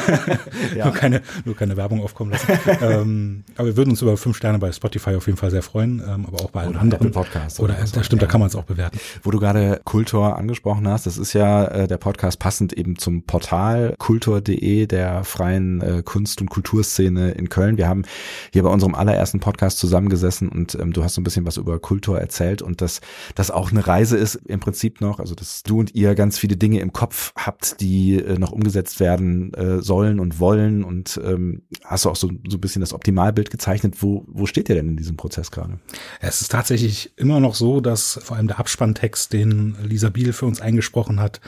ja. 0.76 0.84
nur, 0.86 0.94
keine, 0.94 1.22
nur 1.44 1.56
keine 1.56 1.76
Werbung 1.76 2.02
aufkommen 2.02 2.30
lassen. 2.30 2.52
ähm, 2.80 3.44
aber 3.56 3.68
wir 3.68 3.76
würden 3.76 3.90
uns 3.90 4.00
über 4.00 4.16
fünf 4.16 4.36
Sterne 4.36 4.58
bei 4.58 4.70
Spotify 4.72 5.16
auf 5.16 5.26
jeden 5.26 5.36
Fall 5.36 5.50
sehr 5.50 5.62
freuen, 5.62 6.00
ähm, 6.06 6.25
aber 6.26 6.44
auch 6.44 6.50
bei 6.50 6.60
allen 6.60 6.70
oder 6.70 6.80
anderen. 6.80 7.10
Podcasts. 7.10 7.60
Oder, 7.60 7.75
oder 7.75 7.86
so. 7.86 8.02
stimmt, 8.02 8.22
ja. 8.22 8.26
da 8.26 8.32
kann 8.32 8.40
man 8.40 8.48
es 8.48 8.56
auch 8.56 8.64
bewerten. 8.64 8.98
Wo 9.22 9.30
du 9.30 9.38
gerade 9.38 9.80
Kultor 9.84 10.38
angesprochen 10.38 10.88
hast, 10.88 11.06
das 11.06 11.18
ist 11.18 11.32
ja 11.32 11.64
äh, 11.66 11.88
der 11.88 11.98
Podcast 11.98 12.38
passend 12.38 12.72
eben 12.72 12.96
zum 12.96 13.22
Portal 13.22 13.94
kultor.de 13.98 14.86
der 14.86 15.25
freien 15.25 15.80
äh, 15.80 16.02
Kunst- 16.04 16.40
und 16.40 16.48
Kulturszene 16.48 17.32
in 17.32 17.48
Köln. 17.48 17.76
Wir 17.76 17.88
haben 17.88 18.04
hier 18.52 18.62
bei 18.62 18.70
unserem 18.70 18.94
allerersten 18.94 19.40
Podcast 19.40 19.78
zusammengesessen 19.78 20.48
und 20.48 20.75
ähm, 20.76 20.92
du 20.92 21.02
hast 21.02 21.14
so 21.14 21.20
ein 21.20 21.25
bisschen 21.25 21.44
was 21.44 21.56
über 21.56 21.78
Kultor 21.78 22.18
erzählt 22.18 22.62
und 22.62 22.80
das, 22.80 23.00
das 23.34 23.50
auch 23.50 23.72
eine 23.72 23.86
Reise 23.86 24.16
ist 24.16 24.36
im 24.46 24.60
Prinzip 24.60 25.00
noch, 25.00 25.18
also 25.18 25.34
dass 25.34 25.62
du 25.62 25.80
und 25.80 25.96
ihr 25.97 26.15
ganz 26.15 26.38
viele 26.38 26.57
Dinge 26.57 26.81
im 26.81 26.93
Kopf 26.93 27.33
habt, 27.37 27.81
die 27.81 28.17
äh, 28.17 28.38
noch 28.38 28.53
umgesetzt 28.53 29.00
werden 29.00 29.55
äh, 29.55 29.81
sollen 29.81 30.21
und 30.21 30.38
wollen 30.38 30.85
und 30.85 31.19
ähm, 31.25 31.62
hast 31.85 32.05
du 32.05 32.11
auch 32.11 32.17
so, 32.17 32.31
so 32.47 32.59
ein 32.59 32.61
bisschen 32.61 32.81
das 32.81 32.93
Optimalbild 32.93 33.50
gezeichnet. 33.50 34.03
Wo, 34.03 34.25
wo 34.29 34.45
steht 34.47 34.69
ihr 34.69 34.75
denn 34.75 34.91
in 34.91 34.97
diesem 34.97 35.17
Prozess 35.17 35.50
gerade? 35.50 35.81
Es 36.21 36.43
ist 36.43 36.50
tatsächlich 36.50 37.12
immer 37.17 37.41
noch 37.41 37.55
so, 37.55 37.81
dass 37.81 38.21
vor 38.23 38.37
allem 38.37 38.47
der 38.47 38.59
Abspanntext, 38.59 39.33
den 39.33 39.76
Lisa 39.83 40.11
Biel 40.11 40.35
für 40.35 40.45
uns 40.45 40.61
eingesprochen 40.61 41.19
hat, 41.19 41.41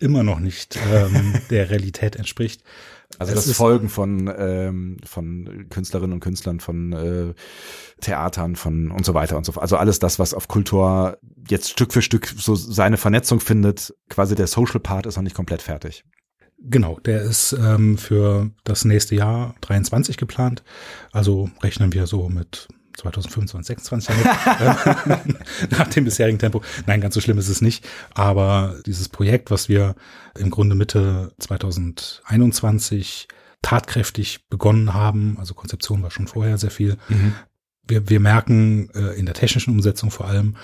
immer 0.00 0.22
noch 0.22 0.40
nicht 0.40 0.78
ähm, 0.90 1.34
der 1.50 1.68
Realität 1.68 2.16
entspricht. 2.16 2.62
Also 3.18 3.34
das 3.34 3.50
Folgen 3.52 3.88
von 3.88 4.32
ähm, 4.34 4.96
von 5.04 5.66
Künstlerinnen 5.68 6.14
und 6.14 6.20
Künstlern, 6.20 6.60
von 6.60 6.92
äh, 6.92 7.34
Theatern, 8.00 8.56
von 8.56 8.90
und 8.90 9.04
so 9.04 9.14
weiter 9.14 9.36
und 9.36 9.44
so 9.44 9.52
fort. 9.52 9.62
Also 9.62 9.76
alles 9.76 9.98
das, 9.98 10.18
was 10.18 10.32
auf 10.32 10.48
Kultur 10.48 11.18
jetzt 11.48 11.70
Stück 11.70 11.92
für 11.92 12.02
Stück 12.02 12.32
so 12.36 12.54
seine 12.54 12.96
Vernetzung 12.96 13.40
findet. 13.40 13.94
Quasi 14.08 14.34
der 14.34 14.46
Social 14.46 14.80
Part 14.80 15.06
ist 15.06 15.16
noch 15.16 15.22
nicht 15.22 15.36
komplett 15.36 15.62
fertig. 15.62 16.04
Genau, 16.62 17.00
der 17.00 17.22
ist 17.22 17.52
ähm, 17.52 17.96
für 17.96 18.50
das 18.64 18.84
nächste 18.84 19.14
Jahr 19.14 19.54
23 19.62 20.16
geplant. 20.16 20.62
Also 21.10 21.50
rechnen 21.62 21.92
wir 21.92 22.06
so 22.06 22.28
mit 22.28 22.68
2025, 23.00 23.66
26 23.66 24.24
nach 25.70 25.88
dem 25.88 26.04
bisherigen 26.04 26.38
Tempo. 26.38 26.62
Nein, 26.86 27.00
ganz 27.00 27.14
so 27.14 27.20
schlimm 27.20 27.38
ist 27.38 27.48
es 27.48 27.60
nicht. 27.60 27.86
Aber 28.14 28.76
dieses 28.86 29.08
Projekt, 29.08 29.50
was 29.50 29.68
wir 29.68 29.94
im 30.38 30.50
Grunde 30.50 30.74
Mitte 30.74 31.32
2021 31.38 33.28
tatkräftig 33.62 34.48
begonnen 34.48 34.94
haben, 34.94 35.36
also 35.38 35.54
Konzeption 35.54 36.02
war 36.02 36.10
schon 36.10 36.28
vorher 36.28 36.58
sehr 36.58 36.70
viel. 36.70 36.96
Mhm. 37.08 37.34
Wir, 37.86 38.08
wir 38.08 38.20
merken 38.20 38.90
äh, 38.94 39.18
in 39.18 39.26
der 39.26 39.34
technischen 39.34 39.72
Umsetzung 39.72 40.10
vor 40.10 40.26
allem, 40.26 40.56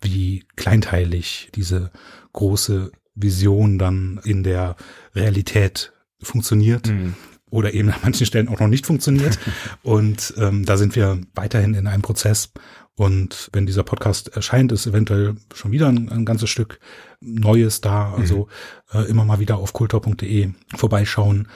wie 0.00 0.44
kleinteilig 0.56 1.50
diese 1.54 1.90
große 2.32 2.92
Vision 3.14 3.78
dann 3.78 4.20
in 4.22 4.44
der 4.44 4.76
Realität 5.14 5.92
funktioniert. 6.22 6.88
Mhm 6.88 7.14
oder 7.50 7.74
eben 7.74 7.90
an 7.90 8.00
manchen 8.02 8.26
Stellen 8.26 8.48
auch 8.48 8.60
noch 8.60 8.68
nicht 8.68 8.86
funktioniert. 8.86 9.38
und 9.82 10.34
ähm, 10.38 10.64
da 10.64 10.76
sind 10.76 10.96
wir 10.96 11.20
weiterhin 11.34 11.74
in 11.74 11.86
einem 11.86 12.02
Prozess. 12.02 12.50
Und 12.94 13.48
wenn 13.52 13.64
dieser 13.64 13.84
Podcast 13.84 14.28
erscheint, 14.34 14.72
ist 14.72 14.86
eventuell 14.86 15.36
schon 15.54 15.70
wieder 15.70 15.86
ein, 15.86 16.08
ein 16.08 16.24
ganzes 16.24 16.50
Stück 16.50 16.80
Neues 17.20 17.80
da. 17.80 18.12
Also 18.12 18.48
mhm. 18.92 19.00
äh, 19.00 19.04
immer 19.04 19.24
mal 19.24 19.38
wieder 19.38 19.58
auf 19.58 19.72
kultur.de 19.72 20.50
vorbeischauen. 20.76 21.48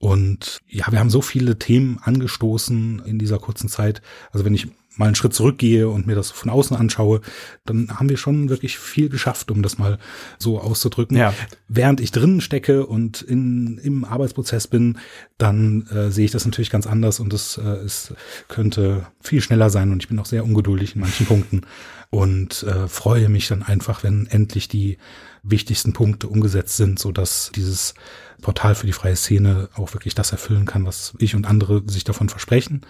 Und 0.00 0.62
ja, 0.66 0.86
wir 0.90 0.98
haben 0.98 1.10
so 1.10 1.20
viele 1.20 1.58
Themen 1.58 1.98
angestoßen 2.02 3.02
in 3.04 3.18
dieser 3.18 3.38
kurzen 3.38 3.68
Zeit. 3.68 4.00
Also 4.32 4.46
wenn 4.46 4.54
ich 4.54 4.68
mal 4.96 5.06
einen 5.06 5.14
Schritt 5.14 5.34
zurückgehe 5.34 5.88
und 5.90 6.06
mir 6.06 6.14
das 6.14 6.30
von 6.30 6.50
außen 6.50 6.74
anschaue, 6.74 7.20
dann 7.66 7.98
haben 7.98 8.08
wir 8.08 8.16
schon 8.16 8.48
wirklich 8.48 8.78
viel 8.78 9.10
geschafft, 9.10 9.50
um 9.50 9.62
das 9.62 9.78
mal 9.78 9.98
so 10.38 10.58
auszudrücken. 10.58 11.18
Ja. 11.18 11.34
Während 11.68 12.00
ich 12.00 12.12
drinnen 12.12 12.40
stecke 12.40 12.86
und 12.86 13.20
in, 13.20 13.76
im 13.78 14.06
Arbeitsprozess 14.06 14.68
bin, 14.68 14.98
dann 15.36 15.86
äh, 15.88 16.10
sehe 16.10 16.24
ich 16.24 16.30
das 16.30 16.46
natürlich 16.46 16.70
ganz 16.70 16.86
anders 16.86 17.20
und 17.20 17.34
es, 17.34 17.58
äh, 17.58 17.62
es 17.62 18.14
könnte 18.48 19.06
viel 19.20 19.42
schneller 19.42 19.68
sein 19.68 19.92
und 19.92 20.02
ich 20.02 20.08
bin 20.08 20.18
auch 20.18 20.26
sehr 20.26 20.44
ungeduldig 20.44 20.94
in 20.94 21.02
manchen 21.02 21.26
Punkten 21.26 21.60
und 22.08 22.62
äh, 22.62 22.88
freue 22.88 23.28
mich 23.28 23.48
dann 23.48 23.62
einfach, 23.62 24.02
wenn 24.02 24.26
endlich 24.26 24.66
die 24.66 24.96
wichtigsten 25.42 25.92
Punkte 25.92 26.28
umgesetzt 26.28 26.76
sind, 26.76 26.98
so 26.98 27.12
dass 27.12 27.52
dieses 27.54 27.94
Portal 28.40 28.74
für 28.74 28.86
die 28.86 28.92
freie 28.92 29.16
Szene 29.16 29.68
auch 29.74 29.94
wirklich 29.94 30.14
das 30.14 30.32
erfüllen 30.32 30.66
kann, 30.66 30.86
was 30.86 31.14
ich 31.18 31.34
und 31.34 31.46
andere 31.46 31.82
sich 31.86 32.04
davon 32.04 32.28
versprechen 32.28 32.82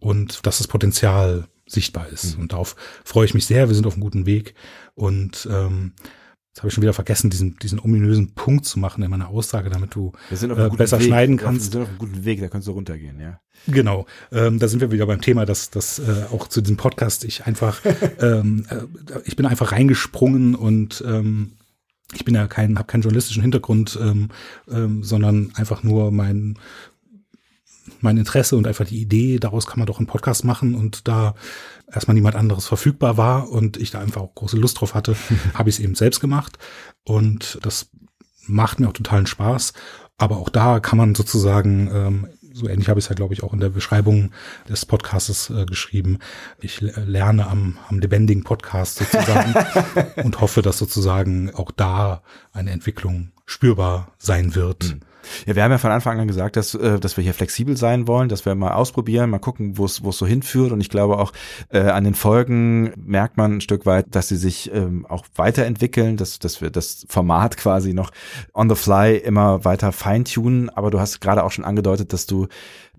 und 0.00 0.46
dass 0.46 0.58
das 0.58 0.68
Potenzial 0.68 1.48
sichtbar 1.66 2.08
ist. 2.08 2.36
Mhm. 2.36 2.42
Und 2.42 2.52
darauf 2.52 2.76
freue 3.04 3.24
ich 3.24 3.34
mich 3.34 3.46
sehr. 3.46 3.68
Wir 3.68 3.74
sind 3.74 3.86
auf 3.86 3.94
einem 3.94 4.02
guten 4.02 4.26
Weg 4.26 4.54
und 4.94 5.48
ähm, 5.50 5.92
Jetzt 6.54 6.60
habe 6.60 6.68
ich 6.68 6.74
schon 6.74 6.82
wieder 6.82 6.92
vergessen, 6.92 7.30
diesen, 7.30 7.56
diesen 7.56 7.80
ominösen 7.80 8.36
Punkt 8.36 8.64
zu 8.64 8.78
machen 8.78 9.02
in 9.02 9.10
meiner 9.10 9.26
Aussage, 9.26 9.70
damit 9.70 9.96
du 9.96 10.12
äh, 10.30 10.70
besser 10.76 11.00
Weg. 11.00 11.08
schneiden 11.08 11.36
kannst. 11.36 11.72
Wir 11.72 11.72
sind 11.72 11.82
auf 11.82 11.88
einem 11.88 11.98
guten 11.98 12.24
Weg, 12.24 12.38
da 12.38 12.46
kannst 12.46 12.68
du 12.68 12.70
runtergehen, 12.70 13.18
ja. 13.18 13.40
Genau, 13.66 14.06
ähm, 14.30 14.60
da 14.60 14.68
sind 14.68 14.78
wir 14.78 14.92
wieder 14.92 15.04
beim 15.06 15.20
Thema, 15.20 15.46
dass, 15.46 15.70
dass 15.70 15.98
äh, 15.98 16.26
auch 16.30 16.46
zu 16.46 16.60
diesem 16.60 16.76
Podcast 16.76 17.24
ich 17.24 17.44
einfach, 17.44 17.80
ähm, 18.20 18.66
äh, 18.70 18.82
ich 19.24 19.34
bin 19.34 19.46
einfach 19.46 19.72
reingesprungen 19.72 20.54
und 20.54 21.02
ähm, 21.04 21.56
ich 22.12 22.24
bin 22.24 22.34
ja 22.34 22.46
kein, 22.46 22.78
habe 22.78 22.86
keinen 22.86 23.02
journalistischen 23.02 23.42
Hintergrund, 23.42 23.98
ähm, 24.00 24.28
ähm, 24.70 25.02
sondern 25.02 25.52
einfach 25.54 25.82
nur 25.82 26.10
mein 26.12 26.58
mein 28.00 28.16
Interesse 28.16 28.56
und 28.56 28.66
einfach 28.66 28.86
die 28.86 29.00
Idee, 29.00 29.38
daraus 29.38 29.66
kann 29.66 29.78
man 29.78 29.86
doch 29.86 29.98
einen 29.98 30.06
Podcast 30.06 30.44
machen 30.44 30.74
und 30.74 31.06
da 31.06 31.34
erstmal 31.90 32.14
niemand 32.14 32.34
anderes 32.34 32.66
verfügbar 32.66 33.16
war 33.16 33.50
und 33.50 33.76
ich 33.76 33.90
da 33.90 34.00
einfach 34.00 34.22
auch 34.22 34.34
große 34.34 34.56
Lust 34.56 34.80
drauf 34.80 34.94
hatte, 34.94 35.16
habe 35.54 35.68
ich 35.68 35.76
es 35.76 35.80
eben 35.80 35.94
selbst 35.94 36.20
gemacht 36.20 36.58
und 37.04 37.58
das 37.62 37.90
macht 38.46 38.80
mir 38.80 38.88
auch 38.88 38.92
totalen 38.92 39.26
Spaß. 39.26 39.72
Aber 40.16 40.36
auch 40.36 40.48
da 40.48 40.80
kann 40.80 40.96
man 40.98 41.14
sozusagen 41.14 41.90
ähm, 41.92 42.28
so 42.54 42.68
ähnlich 42.68 42.88
habe 42.88 43.00
ich 43.00 43.06
es 43.06 43.08
ja, 43.08 43.16
glaube 43.16 43.34
ich, 43.34 43.42
auch 43.42 43.52
in 43.52 43.58
der 43.58 43.68
Beschreibung 43.68 44.30
des 44.68 44.86
Podcasts 44.86 45.50
äh, 45.50 45.66
geschrieben. 45.66 46.20
Ich 46.60 46.80
lerne 46.80 47.48
am, 47.48 47.78
am 47.88 47.98
lebendigen 47.98 48.44
Podcast 48.44 48.98
sozusagen 48.98 49.54
und 50.22 50.40
hoffe, 50.40 50.62
dass 50.62 50.78
sozusagen 50.78 51.52
auch 51.52 51.72
da 51.72 52.22
eine 52.52 52.70
Entwicklung 52.70 53.32
spürbar 53.44 54.12
sein 54.18 54.54
wird. 54.54 54.94
Mhm. 54.94 55.00
Ja, 55.46 55.56
wir 55.56 55.62
haben 55.62 55.70
ja 55.70 55.78
von 55.78 55.90
Anfang 55.90 56.18
an 56.20 56.28
gesagt, 56.28 56.56
dass, 56.56 56.74
äh, 56.74 56.98
dass 56.98 57.16
wir 57.16 57.24
hier 57.24 57.34
flexibel 57.34 57.76
sein 57.76 58.06
wollen, 58.06 58.28
dass 58.28 58.44
wir 58.44 58.54
mal 58.54 58.72
ausprobieren, 58.72 59.30
mal 59.30 59.38
gucken, 59.38 59.78
wo 59.78 59.84
es 59.84 60.02
wo 60.04 60.10
es 60.10 60.18
so 60.18 60.26
hinführt. 60.26 60.72
Und 60.72 60.80
ich 60.80 60.88
glaube 60.88 61.18
auch 61.18 61.32
äh, 61.70 61.80
an 61.80 62.04
den 62.04 62.14
Folgen 62.14 62.92
merkt 62.96 63.36
man 63.36 63.56
ein 63.56 63.60
Stück 63.60 63.86
weit, 63.86 64.14
dass 64.14 64.28
sie 64.28 64.36
sich 64.36 64.72
ähm, 64.72 65.06
auch 65.06 65.24
weiterentwickeln, 65.36 66.16
dass, 66.16 66.38
dass 66.38 66.60
wir 66.60 66.70
das 66.70 67.06
Format 67.08 67.56
quasi 67.56 67.94
noch 67.94 68.10
on 68.52 68.68
the 68.68 68.76
fly 68.76 69.16
immer 69.16 69.64
weiter 69.64 69.92
feintunen. 69.92 70.70
Aber 70.70 70.90
du 70.90 71.00
hast 71.00 71.20
gerade 71.20 71.44
auch 71.44 71.50
schon 71.50 71.64
angedeutet, 71.64 72.12
dass 72.12 72.26
du 72.26 72.48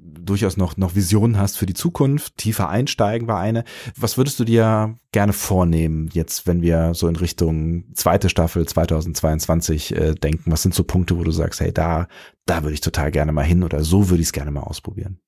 durchaus 0.05 0.57
noch, 0.57 0.77
noch 0.77 0.95
Visionen 0.95 1.37
hast 1.37 1.57
für 1.57 1.65
die 1.65 1.73
Zukunft, 1.73 2.37
tiefer 2.37 2.69
einsteigen 2.69 3.27
war 3.27 3.39
eine. 3.39 3.63
Was 3.95 4.17
würdest 4.17 4.39
du 4.39 4.43
dir 4.43 4.97
gerne 5.11 5.33
vornehmen, 5.33 6.09
jetzt, 6.13 6.47
wenn 6.47 6.61
wir 6.61 6.93
so 6.93 7.07
in 7.07 7.15
Richtung 7.15 7.85
zweite 7.93 8.29
Staffel 8.29 8.67
2022 8.67 9.95
äh, 9.95 10.15
denken? 10.15 10.51
Was 10.51 10.63
sind 10.63 10.73
so 10.73 10.83
Punkte, 10.83 11.17
wo 11.17 11.23
du 11.23 11.31
sagst, 11.31 11.59
hey, 11.59 11.73
da, 11.73 12.07
da 12.45 12.63
würde 12.63 12.73
ich 12.73 12.81
total 12.81 13.11
gerne 13.11 13.31
mal 13.31 13.45
hin 13.45 13.63
oder 13.63 13.83
so 13.83 14.09
würde 14.09 14.21
ich 14.21 14.27
es 14.27 14.33
gerne 14.33 14.51
mal 14.51 14.63
ausprobieren? 14.63 15.19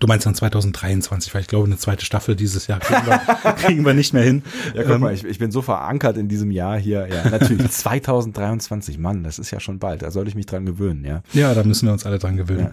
Du 0.00 0.08
meinst 0.08 0.26
dann 0.26 0.34
2023, 0.34 1.32
weil 1.32 1.42
ich 1.42 1.46
glaube, 1.46 1.66
eine 1.66 1.76
zweite 1.76 2.04
Staffel 2.04 2.34
dieses 2.34 2.66
Jahr 2.66 2.80
kriegen 2.80 3.06
wir, 3.06 3.18
kriegen 3.54 3.84
wir 3.84 3.94
nicht 3.94 4.12
mehr 4.12 4.24
hin. 4.24 4.42
Ja, 4.74 4.82
guck 4.82 4.96
ähm, 4.96 5.00
mal, 5.00 5.14
ich, 5.14 5.22
ich 5.24 5.38
bin 5.38 5.52
so 5.52 5.62
verankert 5.62 6.16
in 6.16 6.26
diesem 6.26 6.50
Jahr 6.50 6.76
hier. 6.76 7.06
Ja, 7.06 7.30
natürlich 7.30 7.70
2023, 7.70 8.98
Mann, 8.98 9.22
das 9.22 9.38
ist 9.38 9.52
ja 9.52 9.60
schon 9.60 9.78
bald. 9.78 10.02
Da 10.02 10.10
soll 10.10 10.26
ich 10.26 10.34
mich 10.34 10.46
dran 10.46 10.66
gewöhnen, 10.66 11.04
ja. 11.04 11.22
Ja, 11.32 11.54
da 11.54 11.62
müssen 11.62 11.86
wir 11.86 11.92
uns 11.92 12.04
alle 12.04 12.18
dran 12.18 12.36
gewöhnen. 12.36 12.72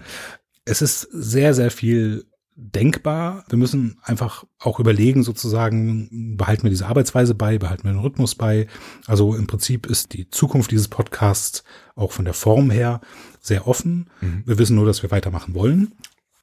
es 0.64 0.82
ist 0.82 1.00
sehr, 1.12 1.54
sehr 1.54 1.70
viel 1.70 2.26
denkbar. 2.56 3.44
Wir 3.48 3.58
müssen 3.58 3.98
einfach 4.02 4.44
auch 4.60 4.78
überlegen, 4.78 5.22
sozusagen, 5.22 6.36
behalten 6.36 6.62
wir 6.62 6.70
diese 6.70 6.86
Arbeitsweise 6.86 7.34
bei, 7.34 7.58
behalten 7.58 7.84
wir 7.84 7.92
den 7.92 8.00
Rhythmus 8.00 8.34
bei. 8.34 8.68
Also 9.06 9.34
im 9.34 9.46
Prinzip 9.46 9.86
ist 9.86 10.12
die 10.12 10.30
Zukunft 10.30 10.70
dieses 10.70 10.88
Podcasts 10.88 11.64
auch 11.96 12.12
von 12.12 12.24
der 12.24 12.34
Form 12.34 12.70
her 12.70 13.00
sehr 13.40 13.66
offen. 13.66 14.08
Mhm. 14.20 14.44
Wir 14.46 14.58
wissen 14.58 14.76
nur, 14.76 14.86
dass 14.86 15.02
wir 15.02 15.10
weitermachen 15.10 15.54
wollen. 15.54 15.92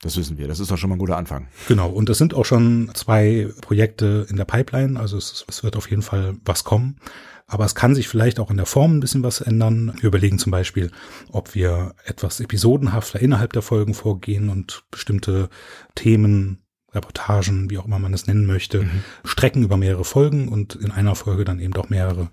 Das 0.02 0.18
wissen 0.18 0.38
wir. 0.38 0.48
Das 0.48 0.60
ist 0.60 0.72
doch 0.72 0.78
schon 0.78 0.90
mal 0.90 0.96
ein 0.96 1.00
guter 1.00 1.18
Anfang. 1.18 1.48
Genau. 1.68 1.90
Und 1.90 2.10
es 2.10 2.18
sind 2.18 2.34
auch 2.34 2.46
schon 2.46 2.90
zwei 2.96 3.50
Projekte 3.62 4.26
in 4.30 4.36
der 4.36 4.46
Pipeline. 4.46 5.00
Also 5.00 5.18
es, 5.18 5.46
es 5.48 5.64
wird 5.64 5.76
auf 5.76 5.90
jeden 5.90 6.02
Fall 6.02 6.36
was 6.44 6.64
kommen. 6.64 6.98
Aber 7.46 7.66
es 7.66 7.76
kann 7.76 7.96
sich 7.96 8.08
vielleicht 8.08 8.40
auch 8.40 8.50
in 8.50 8.58
der 8.58 8.66
Form 8.66 8.96
ein 8.96 9.00
bisschen 9.02 9.24
was 9.24 9.42
ändern. 9.42 9.94
Wir 10.00 10.08
überlegen 10.08 10.40
zum 10.40 10.52
Beispiel, 10.52 10.90
ob 11.32 11.54
wir 11.54 11.94
etwas 12.06 12.40
episodenhafter 12.40 13.20
innerhalb 13.20 13.52
der 13.52 13.62
Folgen 13.62 13.94
vorgehen 13.94 14.48
und 14.48 14.84
bestimmte 14.90 15.50
Themen 15.94 16.61
Reportagen, 16.94 17.70
wie 17.70 17.78
auch 17.78 17.86
immer 17.86 18.00
man 18.00 18.14
es 18.14 18.28
nennen 18.28 18.46
möchte, 18.46 18.84
mhm. 18.84 19.04
strecken 19.24 19.64
über 19.64 19.78
mehrere 19.78 20.04
Folgen 20.04 20.50
und 20.50 20.76
in 20.76 20.92
einer 20.92 21.16
Folge 21.16 21.46
dann 21.46 21.60
eben 21.60 21.74
doch 21.74 21.90
mehrere 21.90 22.30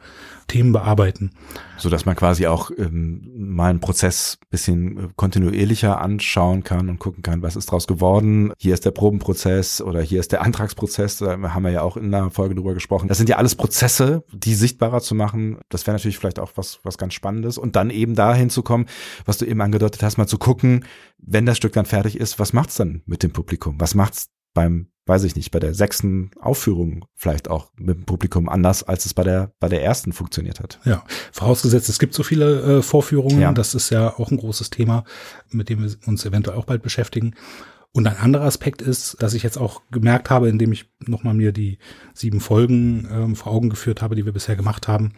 Themen 0.48 0.72
bearbeiten. 0.72 1.30
So 1.76 1.90
dass 1.90 2.06
man 2.06 2.16
quasi 2.16 2.46
auch 2.46 2.70
ähm, 2.76 3.30
mal 3.36 3.70
einen 3.70 3.80
Prozess 3.80 4.38
bisschen 4.50 4.98
äh, 4.98 5.08
kontinuierlicher 5.14 6.00
anschauen 6.00 6.64
kann 6.64 6.88
und 6.88 6.98
gucken 6.98 7.22
kann, 7.22 7.42
was 7.42 7.54
ist 7.54 7.70
draus 7.70 7.86
geworden. 7.86 8.52
Hier 8.58 8.74
ist 8.74 8.84
der 8.84 8.90
Probenprozess 8.90 9.80
oder 9.80 10.00
hier 10.00 10.18
ist 10.18 10.32
der 10.32 10.42
Antragsprozess. 10.42 11.18
Da 11.18 11.38
haben 11.38 11.62
wir 11.62 11.70
ja 11.70 11.82
auch 11.82 11.96
in 11.96 12.12
einer 12.12 12.30
Folge 12.30 12.54
drüber 12.54 12.74
gesprochen. 12.74 13.08
Das 13.08 13.18
sind 13.18 13.28
ja 13.28 13.36
alles 13.36 13.54
Prozesse, 13.54 14.24
die 14.32 14.54
sichtbarer 14.54 15.00
zu 15.00 15.14
machen. 15.14 15.58
Das 15.68 15.86
wäre 15.86 15.96
natürlich 15.96 16.18
vielleicht 16.18 16.40
auch 16.40 16.52
was, 16.56 16.80
was 16.82 16.98
ganz 16.98 17.14
Spannendes. 17.14 17.58
Und 17.58 17.76
dann 17.76 17.90
eben 17.90 18.14
dahin 18.14 18.50
zu 18.50 18.62
kommen, 18.62 18.86
was 19.24 19.38
du 19.38 19.44
eben 19.44 19.60
angedeutet 19.60 20.02
hast, 20.02 20.16
mal 20.16 20.26
zu 20.26 20.38
gucken, 20.38 20.84
wenn 21.18 21.46
das 21.46 21.58
Stück 21.58 21.74
dann 21.74 21.84
fertig 21.84 22.18
ist, 22.18 22.38
was 22.38 22.52
macht's 22.52 22.76
dann 22.76 23.02
mit 23.06 23.22
dem 23.22 23.32
Publikum? 23.32 23.76
Was 23.78 23.94
macht's 23.94 24.30
beim, 24.54 24.88
weiß 25.06 25.24
ich 25.24 25.36
nicht, 25.36 25.50
bei 25.50 25.58
der 25.58 25.74
sechsten 25.74 26.30
Aufführung 26.40 27.06
vielleicht 27.14 27.48
auch 27.48 27.70
mit 27.76 27.96
dem 27.96 28.04
Publikum 28.04 28.48
anders, 28.48 28.82
als 28.82 29.06
es 29.06 29.14
bei 29.14 29.24
der, 29.24 29.52
bei 29.60 29.68
der 29.68 29.82
ersten 29.82 30.12
funktioniert 30.12 30.60
hat. 30.60 30.80
Ja, 30.84 31.04
vorausgesetzt, 31.32 31.88
es 31.88 31.98
gibt 31.98 32.14
so 32.14 32.22
viele 32.22 32.78
äh, 32.78 32.82
Vorführungen, 32.82 33.40
ja. 33.40 33.52
das 33.52 33.74
ist 33.74 33.90
ja 33.90 34.18
auch 34.18 34.30
ein 34.30 34.36
großes 34.36 34.70
Thema, 34.70 35.04
mit 35.50 35.68
dem 35.68 35.82
wir 35.82 35.90
uns 36.06 36.24
eventuell 36.24 36.58
auch 36.58 36.66
bald 36.66 36.82
beschäftigen. 36.82 37.34
Und 37.92 38.06
ein 38.06 38.18
anderer 38.18 38.44
Aspekt 38.44 38.82
ist, 38.82 39.16
dass 39.22 39.34
ich 39.34 39.42
jetzt 39.42 39.56
auch 39.56 39.82
gemerkt 39.90 40.30
habe, 40.30 40.48
indem 40.48 40.72
ich 40.72 40.90
nochmal 41.00 41.34
mir 41.34 41.52
die 41.52 41.78
sieben 42.12 42.40
Folgen 42.40 43.08
ähm, 43.10 43.36
vor 43.36 43.52
Augen 43.52 43.70
geführt 43.70 44.02
habe, 44.02 44.14
die 44.14 44.26
wir 44.26 44.32
bisher 44.32 44.56
gemacht 44.56 44.88
haben, 44.88 45.14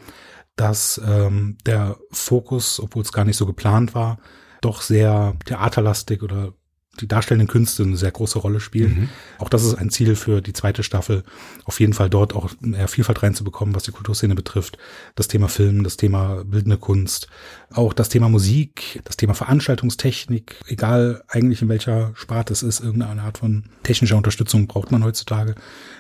dass 0.57 1.01
ähm, 1.05 1.59
der 1.67 1.97
Fokus, 2.11 2.81
obwohl 2.81 3.03
es 3.03 3.13
gar 3.13 3.25
nicht 3.25 3.37
so 3.37 3.47
geplant 3.47 3.95
war, 3.95 4.19
doch 4.61 4.83
sehr 4.83 5.35
theaterlastig 5.47 6.23
oder 6.23 6.53
die 7.01 7.09
darstellenden 7.09 7.49
Künste 7.49 7.83
eine 7.83 7.97
sehr 7.97 8.11
große 8.11 8.39
Rolle 8.39 8.61
spielen. 8.61 9.01
Mhm. 9.01 9.09
Auch 9.39 9.49
das 9.49 9.65
ist 9.65 9.75
ein 9.75 9.91
Ziel 9.91 10.17
für 10.17 10.41
die 10.41 10.53
zweite 10.53 10.83
Staffel, 10.83 11.25
auf 11.65 11.81
jeden 11.81 11.93
Fall 11.93 12.11
dort 12.11 12.35
auch 12.35 12.51
mehr 12.61 12.89
Vielfalt 12.89 13.23
reinzubekommen, 13.23 13.75
was 13.75 13.85
die 13.85 13.93
Kulturszene 13.93 14.35
betrifft. 14.35 14.79
Das 15.15 15.29
Thema 15.29 15.49
Film, 15.49 15.85
das 15.85 15.97
Thema 15.97 16.45
bildende 16.45 16.79
Kunst, 16.79 17.29
auch 17.73 17.93
das 17.93 18.09
Thema 18.09 18.29
Musik, 18.29 19.01
das 19.05 19.17
Thema 19.17 19.35
Veranstaltungstechnik, 19.35 20.57
egal 20.67 21.23
eigentlich 21.29 21.63
in 21.63 21.69
welcher 21.69 22.13
Sparte 22.15 22.53
es 22.53 22.63
ist, 22.63 22.81
irgendeine 22.81 23.23
Art 23.23 23.39
von 23.39 23.65
technischer 23.83 24.17
Unterstützung 24.17 24.67
braucht 24.67 24.91
man 24.91 25.05
heutzutage. 25.05 25.55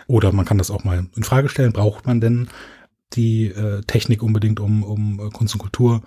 Oder 0.06 0.32
man 0.32 0.44
kann 0.44 0.58
das 0.58 0.70
auch 0.70 0.84
mal 0.84 1.06
in 1.16 1.24
Frage 1.24 1.48
stellen, 1.48 1.72
braucht 1.72 2.06
man 2.06 2.20
denn 2.20 2.48
die 3.12 3.46
äh, 3.46 3.82
Technik 3.82 4.22
unbedingt, 4.22 4.60
um, 4.60 4.82
um 4.82 5.20
äh, 5.20 5.30
Kunst 5.30 5.54
und 5.54 5.60
Kultur 5.60 6.02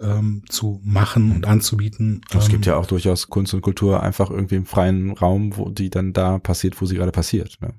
ähm, 0.00 0.42
zu 0.48 0.80
machen 0.84 1.32
und 1.32 1.46
anzubieten. 1.46 2.20
Es 2.30 2.46
ähm, 2.46 2.52
gibt 2.52 2.66
ja 2.66 2.76
auch 2.76 2.86
durchaus 2.86 3.28
Kunst 3.28 3.54
und 3.54 3.62
Kultur 3.62 4.02
einfach 4.02 4.30
irgendwie 4.30 4.56
im 4.56 4.66
freien 4.66 5.12
Raum, 5.12 5.56
wo 5.56 5.68
die 5.70 5.90
dann 5.90 6.12
da 6.12 6.38
passiert, 6.38 6.80
wo 6.80 6.86
sie 6.86 6.96
gerade 6.96 7.12
passiert. 7.12 7.58
Ne? 7.60 7.74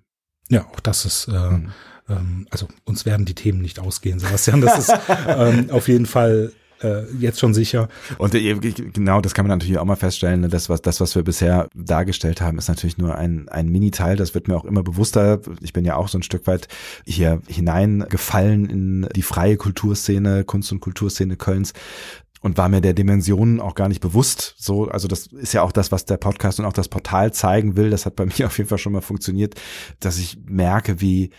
Ja, 0.50 0.66
auch 0.66 0.80
das 0.80 1.06
ist, 1.06 1.28
äh, 1.28 1.50
mhm. 1.50 1.70
ähm, 2.10 2.48
also 2.50 2.68
uns 2.86 3.06
werden 3.06 3.26
die 3.26 3.36
Themen 3.36 3.62
nicht 3.62 3.80
ausgehen, 3.80 4.20
Sebastian. 4.20 4.62
Das 4.62 4.80
ist 4.80 4.94
ähm, 5.28 5.70
auf 5.72 5.88
jeden 5.88 6.06
Fall 6.06 6.52
äh, 6.82 7.04
jetzt 7.20 7.40
schon 7.40 7.54
sicher. 7.54 7.90
Und 8.18 8.36
äh, 8.36 8.56
genau, 8.56 9.22
das 9.22 9.34
kann 9.34 9.48
man 9.48 9.58
natürlich 9.58 9.78
auch 9.78 9.86
mal 9.86 9.96
feststellen. 9.96 10.42
Ne? 10.42 10.48
Das, 10.48 10.70
was, 10.70 10.82
das, 10.82 11.02
was 11.02 11.16
wir 11.16 11.24
bisher 11.24 11.70
dargestellt 11.76 12.42
haben, 12.42 12.58
ist 12.58 12.68
natürlich 12.68 12.98
nur 12.98 13.16
ein, 13.16 13.50
ein 13.50 13.70
Mini-Teil. 13.70 14.16
Das 14.16 14.34
wird 14.34 14.48
mir 14.48 14.56
auch 14.56 14.66
immer 14.66 14.84
bewusster. 14.84 15.40
Ich 15.62 15.74
bin 15.74 15.86
ja 15.86 15.96
auch 15.96 16.08
so 16.08 16.18
ein 16.18 16.24
Stück 16.24 16.48
weit 16.48 16.68
hier 17.06 17.42
hineingefallen 17.48 18.70
in 18.70 19.10
die 19.16 19.22
freie 19.22 19.58
Kulturszene, 19.58 20.44
Kunst- 20.44 20.72
und 20.72 20.80
Kulturszene 20.80 21.36
Kölns 21.36 21.74
und 22.42 22.58
war 22.58 22.70
mir 22.70 22.82
der 22.82 22.94
Dimensionen 22.94 23.60
auch 23.60 23.76
gar 23.76 23.90
nicht 23.90 24.00
bewusst. 24.00 24.56
So, 24.58 24.88
also 24.88 25.08
das 25.08 25.28
ist 25.28 25.54
ja 25.54 25.62
auch 25.62 25.72
das, 25.72 25.92
was 25.92 26.06
der 26.06 26.18
Podcast 26.18 26.60
und 26.60 26.66
auch 26.66 26.74
das 26.74 26.88
Portal 26.88 27.34
zeigen 27.34 27.76
will. 27.76 27.90
Das 27.90 28.06
hat 28.06 28.16
bei 28.16 28.26
mir 28.38 28.48
auf 28.48 28.58
jeden 28.58 28.70
Fall 28.70 28.78
schon 28.78 28.94
mal 28.94 29.02
funktioniert, 29.02 29.56
dass 30.00 30.18
ich 30.18 30.40
merke, 30.46 31.02
wie 31.02 31.32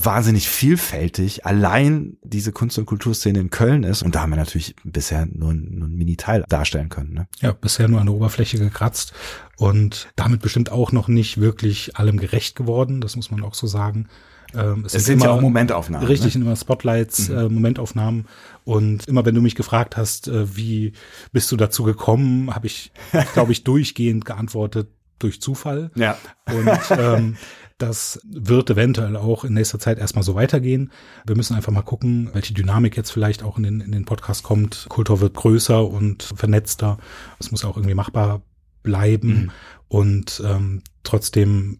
wahnsinnig 0.00 0.48
vielfältig 0.48 1.44
allein 1.44 2.16
diese 2.22 2.52
Kunst- 2.52 2.78
und 2.78 2.86
Kulturszene 2.86 3.38
in 3.40 3.50
Köln 3.50 3.82
ist. 3.82 4.02
Und 4.02 4.14
da 4.14 4.20
haben 4.20 4.30
wir 4.30 4.36
natürlich 4.36 4.76
bisher 4.84 5.26
nur, 5.26 5.52
nur 5.52 5.88
ein 5.88 5.96
Mini-Teil 5.96 6.44
darstellen 6.48 6.88
können. 6.88 7.14
Ne? 7.14 7.28
Ja, 7.40 7.52
bisher 7.52 7.88
nur 7.88 8.00
an 8.00 8.06
der 8.06 8.14
Oberfläche 8.14 8.58
gekratzt 8.58 9.12
und 9.56 10.08
damit 10.14 10.40
bestimmt 10.40 10.70
auch 10.70 10.92
noch 10.92 11.08
nicht 11.08 11.40
wirklich 11.40 11.96
allem 11.96 12.18
gerecht 12.18 12.54
geworden. 12.54 13.00
Das 13.00 13.16
muss 13.16 13.30
man 13.30 13.42
auch 13.42 13.54
so 13.54 13.66
sagen. 13.66 14.08
Ähm, 14.54 14.84
es, 14.86 14.94
es 14.94 15.04
sind, 15.04 15.14
immer, 15.14 15.26
ja 15.26 15.30
auch 15.32 15.40
Momentaufnahmen. 15.40 16.06
Richtig, 16.06 16.36
ne? 16.36 16.42
immer 16.42 16.56
Spotlights, 16.56 17.28
mhm. 17.28 17.36
äh, 17.36 17.48
Momentaufnahmen. 17.48 18.26
Und 18.64 19.06
immer 19.08 19.24
wenn 19.26 19.34
du 19.34 19.40
mich 19.40 19.56
gefragt 19.56 19.96
hast, 19.96 20.28
äh, 20.28 20.56
wie 20.56 20.92
bist 21.32 21.50
du 21.50 21.56
dazu 21.56 21.82
gekommen, 21.82 22.54
habe 22.54 22.66
ich, 22.66 22.92
glaube 23.34 23.52
ich, 23.52 23.64
durchgehend 23.64 24.24
geantwortet 24.24 24.88
durch 25.18 25.40
Zufall. 25.40 25.90
Ja. 25.96 26.16
Und 26.46 26.98
ähm, 26.98 27.36
das 27.78 28.20
wird 28.24 28.70
eventuell 28.70 29.16
auch 29.16 29.44
in 29.44 29.54
nächster 29.54 29.78
Zeit 29.78 29.98
erstmal 29.98 30.24
so 30.24 30.34
weitergehen. 30.34 30.90
Wir 31.24 31.36
müssen 31.36 31.54
einfach 31.54 31.72
mal 31.72 31.82
gucken, 31.82 32.30
welche 32.32 32.52
Dynamik 32.52 32.96
jetzt 32.96 33.10
vielleicht 33.10 33.42
auch 33.42 33.56
in 33.56 33.62
den, 33.62 33.80
in 33.80 33.92
den 33.92 34.04
Podcast 34.04 34.42
kommt. 34.42 34.86
Kultur 34.88 35.20
wird 35.20 35.34
größer 35.34 35.86
und 35.86 36.22
vernetzter. 36.22 36.98
Es 37.38 37.50
muss 37.52 37.64
auch 37.64 37.76
irgendwie 37.76 37.94
machbar 37.94 38.42
bleiben. 38.82 39.28
Mhm. 39.28 39.50
Und 39.88 40.42
ähm, 40.44 40.82
trotzdem 41.04 41.78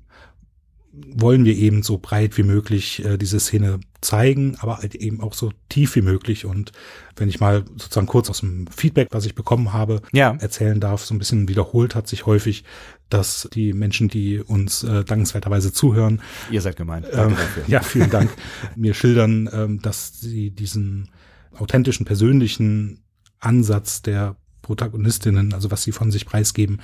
wollen 0.92 1.44
wir 1.44 1.54
eben 1.56 1.82
so 1.82 1.98
breit 1.98 2.36
wie 2.38 2.42
möglich 2.42 3.04
äh, 3.04 3.18
diese 3.18 3.38
Szene 3.40 3.80
zeigen, 4.00 4.56
aber 4.60 4.78
halt 4.78 4.94
eben 4.94 5.20
auch 5.20 5.34
so 5.34 5.52
tief 5.68 5.96
wie 5.96 6.02
möglich. 6.02 6.44
Und 6.44 6.72
wenn 7.16 7.28
ich 7.28 7.40
mal 7.40 7.64
sozusagen 7.76 8.06
kurz 8.06 8.30
aus 8.30 8.40
dem 8.40 8.66
Feedback, 8.68 9.08
was 9.10 9.26
ich 9.26 9.34
bekommen 9.34 9.72
habe, 9.72 10.02
ja. 10.12 10.36
erzählen 10.40 10.80
darf, 10.80 11.04
so 11.04 11.14
ein 11.14 11.18
bisschen 11.18 11.48
wiederholt 11.48 11.94
hat 11.94 12.08
sich 12.08 12.26
häufig, 12.26 12.64
dass 13.10 13.48
die 13.52 13.72
Menschen, 13.72 14.08
die 14.08 14.40
uns 14.40 14.82
äh, 14.82 15.04
dankenswerterweise 15.04 15.72
zuhören, 15.72 16.20
ihr 16.50 16.60
seid 16.60 16.76
gemeint. 16.76 17.06
Ähm, 17.12 17.36
ja, 17.66 17.80
vielen 17.80 18.10
Dank, 18.10 18.30
mir 18.76 18.94
schildern, 18.94 19.48
ähm, 19.52 19.80
dass 19.82 20.20
sie 20.20 20.50
diesen 20.50 21.10
authentischen, 21.52 22.06
persönlichen 22.06 23.02
Ansatz 23.40 24.02
der 24.02 24.36
Protagonistinnen, 24.62 25.54
also 25.54 25.70
was 25.70 25.82
sie 25.82 25.92
von 25.92 26.10
sich 26.10 26.26
preisgeben, 26.26 26.80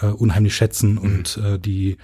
äh, 0.00 0.06
unheimlich 0.06 0.56
schätzen 0.56 0.92
mhm. 0.92 0.98
und 0.98 1.36
äh, 1.38 1.58
die 1.58 1.96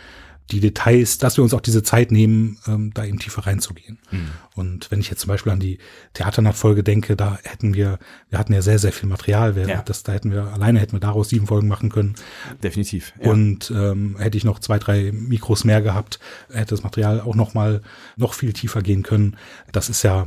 die 0.51 0.61
Details, 0.61 1.17
dass 1.19 1.39
wir 1.39 1.45
uns 1.45 1.55
auch 1.55 1.61
diese 1.63 1.83
Zeit 1.83 2.13
nehmen, 2.13 2.59
ähm, 2.67 2.93
da 2.93 3.05
eben 3.05 3.19
tiefer 3.19 3.47
reinzugehen. 3.47 3.99
Mhm. 4.11 4.31
Und 4.55 4.91
wenn 4.91 5.01
ich 5.01 5.09
jetzt 5.09 5.21
zum 5.21 5.29
Beispiel 5.29 5.53
an 5.53 5.61
die 5.61 5.79
Theaternachfolge 6.13 6.83
denke, 6.83 7.17
da 7.17 7.39
hätten 7.45 7.75
wir, 7.75 7.99
wir 8.29 8.39
hatten 8.39 8.53
ja 8.53 8.61
sehr, 8.61 8.79
sehr 8.79 8.93
viel 8.93 9.09
Material, 9.09 9.57
wir, 9.57 9.67
ja. 9.67 9.83
das, 9.83 10.03
da 10.03 10.13
hätten 10.13 10.31
wir, 10.31 10.53
alleine 10.53 10.81
hätten 10.81 10.93
wir 10.93 11.01
daraus 11.01 11.31
sieben 11.31 11.47
Folgen 11.47 11.69
machen 11.69 11.89
können. 11.89 12.15
Definitiv. 12.63 13.15
Ja. 13.21 13.31
Und 13.31 13.71
ähm, 13.75 14.17
hätte 14.19 14.37
ich 14.37 14.45
noch 14.45 14.59
zwei, 14.59 14.79
drei 14.79 15.13
Mikros 15.13 15.65
mehr 15.65 15.81
gehabt, 15.81 16.21
hätte 16.53 16.75
das 16.75 16.83
Material 16.83 17.21
auch 17.23 17.35
noch 17.35 17.55
mal 17.55 17.81
noch 18.17 18.35
viel 18.35 18.53
tiefer 18.53 18.83
gehen 18.83 19.03
können. 19.03 19.37
Das 19.73 19.89
ist 19.89 20.03
ja 20.03 20.27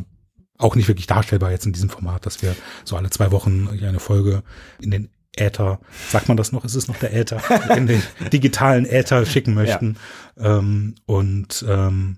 auch 0.58 0.76
nicht 0.76 0.88
wirklich 0.88 1.06
darstellbar 1.06 1.52
jetzt 1.52 1.68
in 1.68 1.74
diesem 1.74 1.90
Format, 1.90 2.26
dass 2.26 2.42
wir 2.42 2.56
so 2.84 2.98
alle 2.98 3.12
zwei 3.12 3.32
Wochen 3.32 3.70
eine 3.70 4.00
Folge 4.00 4.42
in 4.80 4.90
den 4.90 5.10
Äther, 5.40 5.80
sagt 6.10 6.28
man 6.28 6.38
das 6.38 6.52
noch, 6.52 6.66
ist 6.66 6.76
es 6.76 6.88
noch 6.88 6.98
der 6.98 7.14
Äther, 7.14 7.42
in 7.76 7.88
den 7.88 8.04
digitalen 8.32 8.86
Äther 8.86 9.26
schicken 9.26 9.54
möchten. 9.54 9.98
Ja. 10.36 10.58
Ähm, 10.60 10.96
und 11.06 11.66
ähm, 11.68 12.18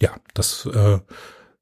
ja, 0.00 0.16
das 0.34 0.66
äh, 0.66 0.98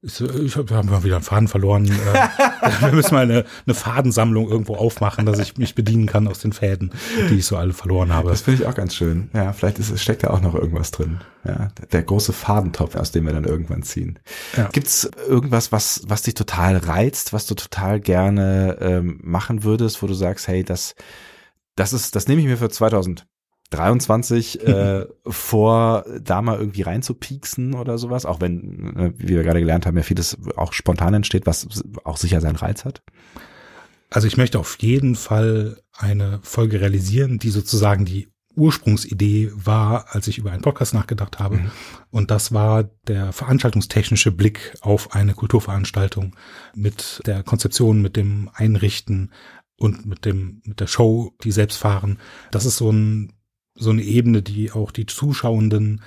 ich, 0.01 0.21
ich 0.21 0.55
habe 0.55 0.83
mal 0.83 1.03
wieder 1.03 1.15
einen 1.15 1.23
Faden 1.23 1.47
verloren. 1.47 1.85
Äh, 1.85 1.91
wir 2.81 2.91
müssen 2.91 3.15
mal 3.15 3.23
eine, 3.23 3.45
eine 3.65 3.73
Fadensammlung 3.73 4.47
irgendwo 4.49 4.75
aufmachen, 4.75 5.25
dass 5.25 5.39
ich 5.39 5.57
mich 5.57 5.73
bedienen 5.73 6.05
kann 6.05 6.27
aus 6.27 6.39
den 6.39 6.53
Fäden, 6.53 6.91
die 7.29 7.35
ich 7.35 7.45
so 7.47 7.57
alle 7.57 7.73
verloren 7.73 8.13
habe. 8.13 8.29
Das 8.29 8.41
finde 8.41 8.61
ich 8.61 8.67
auch 8.69 8.75
ganz 8.75 8.93
schön. 8.93 9.31
Ja, 9.33 9.53
vielleicht 9.53 9.79
ist, 9.79 9.99
steckt 9.99 10.23
da 10.23 10.29
auch 10.29 10.41
noch 10.41 10.53
irgendwas 10.53 10.91
drin. 10.91 11.21
Ja, 11.45 11.69
der 11.91 12.03
große 12.03 12.31
Fadentopf, 12.31 12.95
aus 12.95 13.11
dem 13.11 13.25
wir 13.25 13.33
dann 13.33 13.45
irgendwann 13.45 13.81
ziehen. 13.81 14.19
Ja. 14.55 14.69
Gibt's 14.71 15.09
irgendwas, 15.27 15.71
was, 15.71 16.03
was 16.05 16.21
dich 16.21 16.35
total 16.35 16.77
reizt, 16.77 17.33
was 17.33 17.47
du 17.47 17.55
total 17.55 17.99
gerne 17.99 18.77
ähm, 18.79 19.19
machen 19.23 19.63
würdest, 19.63 20.03
wo 20.03 20.07
du 20.07 20.13
sagst, 20.13 20.47
hey, 20.47 20.63
das, 20.63 20.93
das 21.75 21.93
ist, 21.93 22.15
das 22.15 22.27
nehme 22.27 22.41
ich 22.41 22.47
mir 22.47 22.57
für 22.57 22.69
2000 22.69 23.25
23 23.71 24.61
äh, 24.67 25.05
vor, 25.25 26.05
da 26.21 26.41
mal 26.41 26.59
irgendwie 26.59 26.83
reinzupieksen 26.83 27.75
oder 27.75 27.97
sowas, 27.97 28.25
auch 28.25 28.41
wenn, 28.41 28.95
äh, 28.95 29.13
wie 29.17 29.29
wir 29.29 29.43
gerade 29.43 29.59
gelernt 29.59 29.85
haben, 29.85 29.97
ja 29.97 30.03
vieles 30.03 30.37
auch 30.55 30.73
spontan 30.73 31.13
entsteht, 31.13 31.45
was 31.45 31.67
auch 32.03 32.17
sicher 32.17 32.41
seinen 32.41 32.55
Reiz 32.55 32.85
hat? 32.85 33.01
Also 34.09 34.27
ich 34.27 34.37
möchte 34.37 34.59
auf 34.59 34.77
jeden 34.79 35.15
Fall 35.15 35.81
eine 35.97 36.39
Folge 36.41 36.79
realisieren, 36.79 37.39
die 37.39 37.49
sozusagen 37.49 38.05
die 38.05 38.29
Ursprungsidee 38.55 39.51
war, 39.53 40.15
als 40.15 40.27
ich 40.27 40.39
über 40.39 40.51
einen 40.51 40.63
Podcast 40.63 40.93
nachgedacht 40.95 41.37
habe. 41.37 41.57
Mhm. 41.57 41.71
Und 42.09 42.31
das 42.31 42.53
war 42.53 42.85
der 43.07 43.31
veranstaltungstechnische 43.31 44.31
Blick 44.31 44.75
auf 44.81 45.13
eine 45.13 45.35
Kulturveranstaltung 45.35 46.35
mit 46.73 47.21
der 47.27 47.43
Konzeption, 47.43 48.01
mit 48.01 48.15
dem 48.15 48.49
Einrichten, 48.53 49.31
und 49.77 50.05
mit 50.05 50.25
dem, 50.25 50.61
mit 50.65 50.79
der 50.79 50.87
Show, 50.87 51.33
die 51.43 51.51
selbst 51.51 51.77
fahren. 51.77 52.19
Das 52.51 52.65
ist 52.65 52.77
so 52.77 52.91
ein, 52.91 53.33
so 53.77 53.91
eine 53.91 54.01
Ebene, 54.01 54.41
die 54.41 54.71
auch 54.71 54.91
die 54.91 55.05
Zuschauenden 55.05 56.01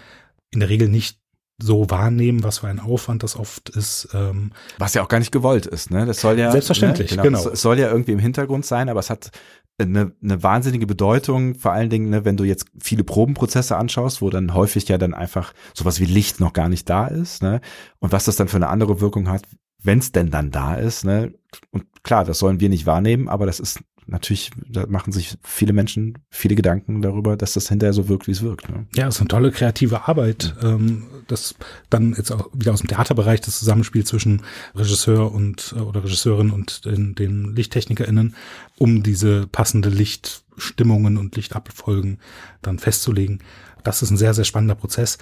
in 0.50 0.60
der 0.60 0.68
Regel 0.68 0.88
nicht 0.88 1.18
so 1.62 1.90
wahrnehmen, 1.90 2.42
was 2.42 2.58
für 2.58 2.68
ein 2.68 2.80
Aufwand 2.80 3.22
das 3.22 3.36
oft 3.36 3.68
ist. 3.70 4.08
Ähm, 4.14 4.52
was 4.78 4.94
ja 4.94 5.02
auch 5.02 5.08
gar 5.08 5.18
nicht 5.18 5.32
gewollt 5.32 5.66
ist, 5.66 5.90
ne? 5.90 6.06
Das 6.06 6.20
soll 6.20 6.38
ja 6.38 6.50
selbstverständlich, 6.50 7.10
ne? 7.16 7.22
genau. 7.22 7.38
genau. 7.38 7.50
Es 7.52 7.62
soll 7.62 7.78
ja 7.78 7.90
irgendwie 7.90 8.12
im 8.12 8.18
Hintergrund 8.18 8.64
sein, 8.64 8.88
aber 8.88 9.00
es 9.00 9.10
hat 9.10 9.30
eine, 9.78 10.12
eine 10.22 10.42
wahnsinnige 10.42 10.86
Bedeutung, 10.86 11.54
vor 11.54 11.72
allen 11.72 11.90
Dingen, 11.90 12.10
ne, 12.10 12.24
wenn 12.24 12.36
du 12.36 12.44
jetzt 12.44 12.66
viele 12.78 13.04
Probenprozesse 13.04 13.76
anschaust, 13.76 14.20
wo 14.20 14.30
dann 14.30 14.54
häufig 14.54 14.88
ja 14.88 14.98
dann 14.98 15.14
einfach 15.14 15.52
sowas 15.74 16.00
wie 16.00 16.06
Licht 16.06 16.40
noch 16.40 16.52
gar 16.52 16.68
nicht 16.68 16.88
da 16.88 17.06
ist, 17.06 17.42
ne? 17.42 17.60
Und 17.98 18.12
was 18.12 18.24
das 18.24 18.36
dann 18.36 18.48
für 18.48 18.56
eine 18.56 18.68
andere 18.68 19.00
Wirkung 19.00 19.28
hat, 19.28 19.42
wenn 19.82 19.98
es 19.98 20.12
denn 20.12 20.30
dann 20.30 20.50
da 20.50 20.74
ist, 20.74 21.04
ne? 21.04 21.32
Und 21.70 21.84
klar, 22.02 22.24
das 22.24 22.38
sollen 22.38 22.60
wir 22.60 22.68
nicht 22.68 22.86
wahrnehmen, 22.86 23.28
aber 23.28 23.46
das 23.46 23.60
ist 23.60 23.80
natürlich, 24.10 24.50
da 24.68 24.86
machen 24.86 25.12
sich 25.12 25.38
viele 25.42 25.72
Menschen 25.72 26.18
viele 26.30 26.54
Gedanken 26.54 27.02
darüber, 27.02 27.36
dass 27.36 27.54
das 27.54 27.68
hinterher 27.68 27.92
so 27.92 28.08
wirkt, 28.08 28.26
wie 28.26 28.32
es 28.32 28.42
wirkt. 28.42 28.68
Ne? 28.68 28.86
Ja, 28.94 29.08
es 29.08 29.16
ist 29.16 29.20
eine 29.20 29.28
tolle 29.28 29.50
kreative 29.50 30.08
Arbeit. 30.08 30.54
Ähm, 30.62 31.04
das 31.28 31.54
dann 31.88 32.14
jetzt 32.16 32.30
auch 32.32 32.50
wieder 32.52 32.72
aus 32.72 32.80
dem 32.80 32.88
Theaterbereich 32.88 33.40
das 33.40 33.58
Zusammenspiel 33.58 34.04
zwischen 34.04 34.42
Regisseur 34.74 35.32
und 35.32 35.74
äh, 35.76 35.80
oder 35.80 36.04
Regisseurin 36.04 36.50
und 36.50 36.84
den, 36.84 37.14
den 37.14 37.54
LichttechnikerInnen, 37.54 38.34
um 38.78 39.02
diese 39.02 39.46
passende 39.46 39.88
Lichtstimmungen 39.88 41.16
und 41.16 41.36
Lichtabfolgen 41.36 42.18
dann 42.62 42.78
festzulegen. 42.78 43.40
Das 43.84 44.02
ist 44.02 44.10
ein 44.10 44.16
sehr, 44.16 44.34
sehr 44.34 44.44
spannender 44.44 44.74
Prozess. 44.74 45.18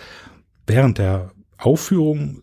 Während 0.67 0.99
der 0.99 1.33
Aufführung 1.59 2.43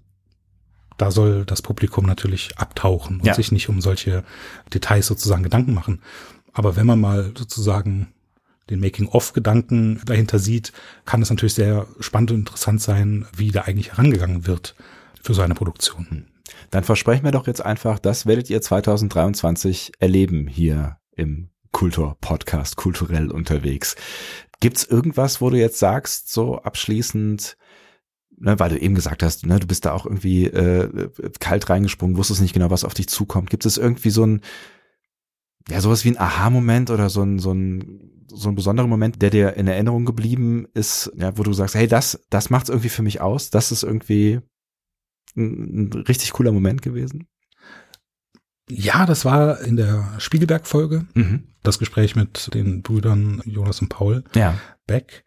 da 0.98 1.12
soll 1.12 1.46
das 1.46 1.62
Publikum 1.62 2.06
natürlich 2.06 2.58
abtauchen 2.58 3.20
und 3.20 3.26
ja. 3.26 3.34
sich 3.34 3.52
nicht 3.52 3.70
um 3.70 3.82
solche 3.82 4.24
Details 4.74 5.08
sozusagen 5.08 5.44
Gedanken 5.44 5.74
machen. 5.74 6.02
Aber 6.54 6.76
wenn 6.76 6.86
man 6.86 7.00
mal 7.00 7.32
sozusagen 7.38 8.08
den 8.70 8.80
Making-of-Gedanken 8.80 10.02
dahinter 10.06 10.40
sieht, 10.40 10.72
kann 11.06 11.22
es 11.22 11.30
natürlich 11.30 11.54
sehr 11.54 11.86
spannend 12.00 12.32
und 12.32 12.40
interessant 12.40 12.82
sein, 12.82 13.26
wie 13.36 13.52
da 13.52 13.62
eigentlich 13.62 13.92
herangegangen 13.92 14.48
wird 14.48 14.76
für 15.22 15.34
so 15.34 15.42
eine 15.42 15.54
Produktion. 15.54 16.08
Hm. 16.10 16.26
Dann 16.72 16.84
versprechen 16.84 17.24
wir 17.24 17.32
doch 17.32 17.48
jetzt 17.48 17.64
einfach, 17.64 18.00
das 18.00 18.26
werdet 18.26 18.50
ihr 18.50 18.62
2023 18.62 19.94
erleben 20.00 20.48
hier 20.48 20.98
im 21.16 21.50
Kultur-Podcast, 21.72 22.78
kulturell 22.78 23.32
unterwegs. 23.32 23.96
Gibt's 24.62 24.84
irgendwas, 24.86 25.42
wo 25.42 25.50
du 25.50 25.58
jetzt 25.58 25.80
sagst, 25.80 26.32
so 26.32 26.62
abschließend, 26.62 27.58
ne, 28.38 28.60
weil 28.60 28.70
du 28.70 28.80
eben 28.80 28.96
gesagt 28.96 29.24
hast, 29.24 29.46
ne, 29.46 29.60
du 29.60 29.68
bist 29.68 29.86
da 29.86 29.94
auch 29.94 30.06
irgendwie 30.06 30.46
äh, 30.46 31.10
kalt 31.40 31.70
reingesprungen, 31.70 32.18
wusstest 32.18 32.42
nicht 32.42 32.54
genau, 32.54 32.70
was 32.70 32.84
auf 32.84 32.94
dich 32.94 33.08
zukommt. 33.08 33.50
Gibt 33.50 33.66
es 33.66 33.78
irgendwie 33.78 34.10
so 34.10 34.26
ein, 34.26 34.42
ja, 35.70 35.82
sowas 35.82 36.06
wie 36.06 36.10
ein 36.10 36.20
Aha-Moment 36.20 36.90
oder 36.90 37.10
so 37.10 37.24
ein, 37.24 37.40
so 37.40 37.54
ein 37.54 38.12
so 38.28 38.50
ein 38.50 38.56
besonderer 38.56 38.88
Moment, 38.88 39.22
der 39.22 39.30
dir 39.30 39.54
in 39.54 39.68
Erinnerung 39.68 40.06
geblieben 40.06 40.68
ist, 40.74 41.12
ja, 41.16 41.38
wo 41.38 41.44
du 41.44 41.54
sagst, 41.54 41.76
hey, 41.76 41.88
das, 41.88 42.26
das 42.30 42.50
macht's 42.50 42.70
irgendwie 42.70 42.90
für 42.90 43.04
mich 43.04 43.22
aus. 43.22 43.50
Das 43.50 43.72
ist 43.72 43.84
irgendwie 43.84 44.42
ein, 45.36 45.90
ein 45.90 45.94
richtig 45.94 46.32
cooler 46.32 46.52
Moment 46.52 46.82
gewesen. 46.82 47.28
Ja, 48.70 49.06
das 49.06 49.26
war 49.26 49.62
in 49.62 49.78
der 49.78 50.14
Spiegelberg-Folge. 50.18 51.06
Mhm. 51.14 51.44
Das 51.64 51.80
Gespräch 51.80 52.16
mit 52.16 52.54
den 52.54 52.82
Brüdern 52.82 53.42
Jonas 53.46 53.82
und 53.82 53.90
Paul 53.90 54.24
ja. 54.34 54.58
Beck. 54.88 55.24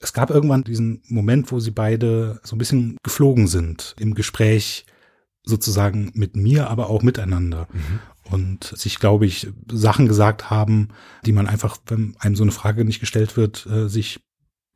Es 0.00 0.12
gab 0.12 0.30
irgendwann 0.30 0.64
diesen 0.64 1.02
Moment, 1.08 1.50
wo 1.52 1.60
sie 1.60 1.70
beide 1.70 2.40
so 2.42 2.54
ein 2.54 2.58
bisschen 2.58 2.96
geflogen 3.02 3.46
sind 3.46 3.94
im 3.98 4.14
Gespräch 4.14 4.84
sozusagen 5.42 6.10
mit 6.14 6.36
mir, 6.36 6.68
aber 6.68 6.90
auch 6.90 7.02
miteinander. 7.02 7.68
Mhm. 7.72 8.00
Und 8.30 8.64
sich, 8.64 8.98
glaube 8.98 9.26
ich, 9.26 9.48
Sachen 9.70 10.08
gesagt 10.08 10.50
haben, 10.50 10.88
die 11.24 11.32
man 11.32 11.46
einfach, 11.46 11.78
wenn 11.86 12.16
einem 12.18 12.34
so 12.34 12.42
eine 12.42 12.52
Frage 12.52 12.84
nicht 12.84 13.00
gestellt 13.00 13.36
wird, 13.36 13.66
äh, 13.66 13.88
sich 13.88 14.20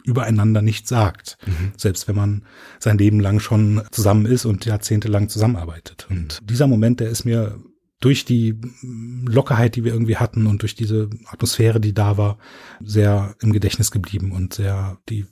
übereinander 0.04 0.62
nicht 0.62 0.88
sagt. 0.88 1.36
Mhm. 1.46 1.72
Selbst 1.76 2.08
wenn 2.08 2.16
man 2.16 2.44
sein 2.78 2.96
Leben 2.96 3.20
lang 3.20 3.40
schon 3.40 3.82
zusammen 3.90 4.26
ist 4.26 4.44
und 4.44 4.64
jahrzehntelang 4.64 5.28
zusammenarbeitet. 5.28 6.06
Und 6.08 6.40
mhm. 6.40 6.46
dieser 6.46 6.68
Moment, 6.68 7.00
der 7.00 7.10
ist 7.10 7.24
mir 7.24 7.58
durch 8.00 8.24
die 8.24 8.58
Lockerheit, 8.82 9.76
die 9.76 9.84
wir 9.84 9.92
irgendwie 9.92 10.16
hatten 10.16 10.46
und 10.46 10.62
durch 10.62 10.74
diese 10.74 11.10
Atmosphäre, 11.26 11.80
die 11.80 11.92
da 11.92 12.16
war, 12.16 12.38
sehr 12.80 13.36
im 13.40 13.52
Gedächtnis 13.52 13.90
geblieben 13.90 14.32
und 14.32 14.54
sehr 14.54 14.98
die 15.08 15.26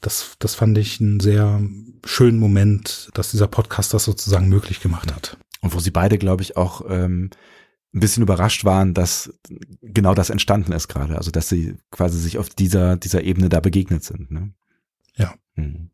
das, 0.00 0.36
das 0.38 0.54
fand 0.54 0.78
ich 0.78 1.00
einen 1.00 1.20
sehr 1.20 1.60
schönen 2.04 2.38
Moment, 2.38 3.10
dass 3.14 3.32
dieser 3.32 3.48
Podcast 3.48 3.92
das 3.94 4.04
sozusagen 4.04 4.48
möglich 4.48 4.80
gemacht 4.80 5.12
hat. 5.12 5.38
Und 5.60 5.74
wo 5.74 5.80
sie 5.80 5.90
beide, 5.90 6.18
glaube 6.18 6.42
ich, 6.42 6.56
auch 6.56 6.82
ähm, 6.88 7.30
ein 7.92 8.00
bisschen 8.00 8.22
überrascht 8.22 8.64
waren, 8.64 8.94
dass 8.94 9.32
genau 9.82 10.14
das 10.14 10.30
entstanden 10.30 10.72
ist 10.72 10.88
gerade. 10.88 11.16
Also 11.16 11.30
dass 11.30 11.48
sie 11.48 11.76
quasi 11.90 12.18
sich 12.18 12.38
auf 12.38 12.48
dieser, 12.50 12.96
dieser 12.96 13.22
Ebene 13.24 13.48
da 13.48 13.60
begegnet 13.60 14.04
sind. 14.04 14.30
Ne? 14.30 14.52
Ja. 15.16 15.34
Mhm. 15.56 15.90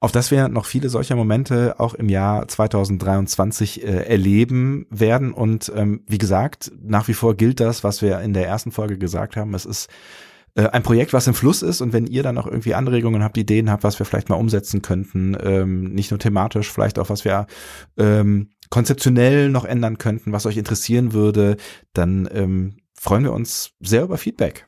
Auf 0.00 0.12
dass 0.12 0.30
wir 0.30 0.48
noch 0.48 0.66
viele 0.66 0.88
solcher 0.88 1.16
Momente 1.16 1.78
auch 1.78 1.94
im 1.94 2.08
Jahr 2.08 2.46
2023 2.48 3.82
äh, 3.82 3.86
erleben 4.04 4.86
werden. 4.90 5.32
Und 5.32 5.72
ähm, 5.74 6.02
wie 6.06 6.18
gesagt, 6.18 6.72
nach 6.82 7.08
wie 7.08 7.14
vor 7.14 7.34
gilt 7.34 7.60
das, 7.60 7.84
was 7.84 8.02
wir 8.02 8.20
in 8.20 8.32
der 8.32 8.46
ersten 8.46 8.72
Folge 8.72 8.98
gesagt 8.98 9.36
haben. 9.36 9.54
Es 9.54 9.66
ist 9.66 9.88
äh, 10.54 10.68
ein 10.68 10.82
Projekt, 10.82 11.12
was 11.12 11.26
im 11.26 11.34
Fluss 11.34 11.62
ist. 11.62 11.80
Und 11.80 11.92
wenn 11.92 12.06
ihr 12.06 12.22
dann 12.22 12.38
auch 12.38 12.46
irgendwie 12.46 12.74
Anregungen 12.74 13.22
habt, 13.22 13.38
Ideen 13.38 13.70
habt, 13.70 13.84
was 13.84 13.98
wir 13.98 14.06
vielleicht 14.06 14.28
mal 14.28 14.36
umsetzen 14.36 14.82
könnten, 14.82 15.36
ähm, 15.42 15.92
nicht 15.92 16.10
nur 16.10 16.18
thematisch, 16.18 16.70
vielleicht 16.70 16.98
auch 16.98 17.10
was 17.10 17.24
wir 17.24 17.46
ähm, 17.96 18.50
konzeptionell 18.70 19.50
noch 19.50 19.64
ändern 19.64 19.98
könnten, 19.98 20.32
was 20.32 20.46
euch 20.46 20.56
interessieren 20.56 21.12
würde, 21.12 21.56
dann 21.92 22.28
ähm, 22.32 22.76
freuen 22.94 23.24
wir 23.24 23.32
uns 23.32 23.72
sehr 23.80 24.04
über 24.04 24.16
Feedback. 24.16 24.66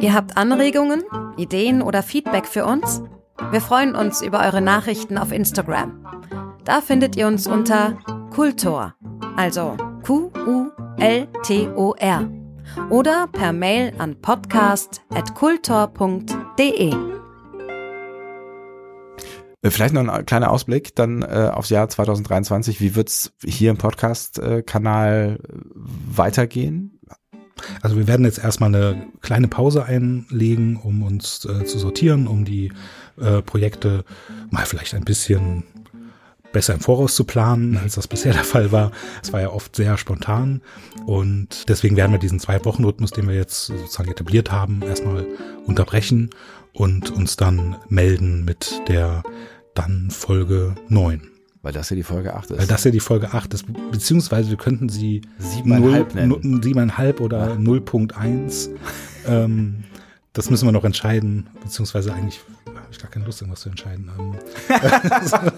Ihr 0.00 0.14
habt 0.14 0.36
Anregungen, 0.36 1.02
Ideen 1.36 1.82
oder 1.82 2.02
Feedback 2.02 2.46
für 2.46 2.64
uns? 2.64 3.02
Wir 3.50 3.60
freuen 3.60 3.94
uns 3.94 4.22
über 4.22 4.40
eure 4.40 4.60
Nachrichten 4.60 5.16
auf 5.18 5.32
Instagram. 5.32 6.06
Da 6.64 6.80
findet 6.80 7.16
ihr 7.16 7.26
uns 7.26 7.46
unter 7.46 7.98
Kultor, 8.30 8.94
also 9.36 9.76
Q-U-L-T-O-R 10.04 10.70
oder 12.90 13.26
per 13.26 13.52
Mail 13.52 13.92
an 13.98 14.20
podcast.kultor.de. 14.20 16.94
Äh, 19.62 19.70
vielleicht 19.70 19.94
noch 19.94 20.06
ein 20.06 20.26
kleiner 20.26 20.50
Ausblick 20.50 20.94
dann 20.94 21.22
äh, 21.22 21.50
aufs 21.52 21.70
Jahr 21.70 21.88
2023. 21.88 22.80
Wie 22.80 22.94
wird's 22.94 23.32
hier 23.44 23.70
im 23.70 23.78
Podcast-Kanal 23.78 25.38
äh, 25.42 25.48
weitergehen? 26.16 27.00
Also 27.80 27.96
wir 27.96 28.06
werden 28.08 28.26
jetzt 28.26 28.42
erstmal 28.42 28.74
eine 28.74 29.06
kleine 29.20 29.48
Pause 29.48 29.84
einlegen, 29.84 30.76
um 30.76 31.02
uns 31.02 31.44
äh, 31.44 31.64
zu 31.64 31.78
sortieren, 31.78 32.26
um 32.26 32.44
die 32.44 32.72
äh, 33.20 33.42
Projekte 33.42 34.04
mal 34.50 34.64
vielleicht 34.66 34.94
ein 34.94 35.04
bisschen 35.04 35.64
besser 36.52 36.74
im 36.74 36.80
Voraus 36.80 37.14
zu 37.14 37.24
planen, 37.24 37.76
als 37.82 37.94
das 37.94 38.06
bisher 38.06 38.32
der 38.32 38.44
Fall 38.44 38.72
war. 38.72 38.92
Es 39.22 39.32
war 39.32 39.40
ja 39.40 39.50
oft 39.50 39.74
sehr 39.74 39.96
spontan 39.96 40.62
und 41.06 41.68
deswegen 41.68 41.96
werden 41.96 42.12
wir 42.12 42.18
diesen 42.18 42.40
Zwei-Wochen-Rhythmus, 42.40 43.10
den 43.10 43.28
wir 43.28 43.34
jetzt 43.34 43.66
sozusagen 43.66 44.10
etabliert 44.10 44.52
haben, 44.52 44.82
erstmal 44.82 45.26
unterbrechen 45.66 46.30
und 46.72 47.10
uns 47.10 47.36
dann 47.36 47.76
melden 47.88 48.44
mit 48.44 48.82
der 48.88 49.22
dann 49.74 50.10
Folge 50.10 50.74
9. 50.88 51.28
Weil 51.62 51.72
das 51.72 51.90
ja 51.90 51.96
die 51.96 52.02
Folge 52.02 52.34
8 52.34 52.50
ist. 52.50 52.58
Weil 52.58 52.66
das 52.66 52.82
ja 52.84 52.90
die 52.90 53.00
Folge 53.00 53.32
8 53.32 53.54
ist. 53.54 53.66
Beziehungsweise 53.92 54.50
wir 54.50 54.56
könnten 54.56 54.88
sie 54.88 55.22
7,5 55.40 56.14
nennen. 56.14 56.32
7,5 56.32 57.20
oder 57.20 57.50
ja. 57.50 57.54
0.1. 57.54 58.70
ähm, 59.28 59.84
das 60.32 60.50
müssen 60.50 60.66
wir 60.66 60.72
noch 60.72 60.84
entscheiden. 60.84 61.48
Beziehungsweise 61.62 62.12
eigentlich 62.12 62.40
habe 62.92 62.96
ich 62.96 63.02
gar 63.02 63.10
keine 63.10 63.24
Lust, 63.24 63.40
irgendwas 63.40 63.60
zu 63.60 63.70
entscheiden. 63.70 64.10
Ähm, 64.18 64.34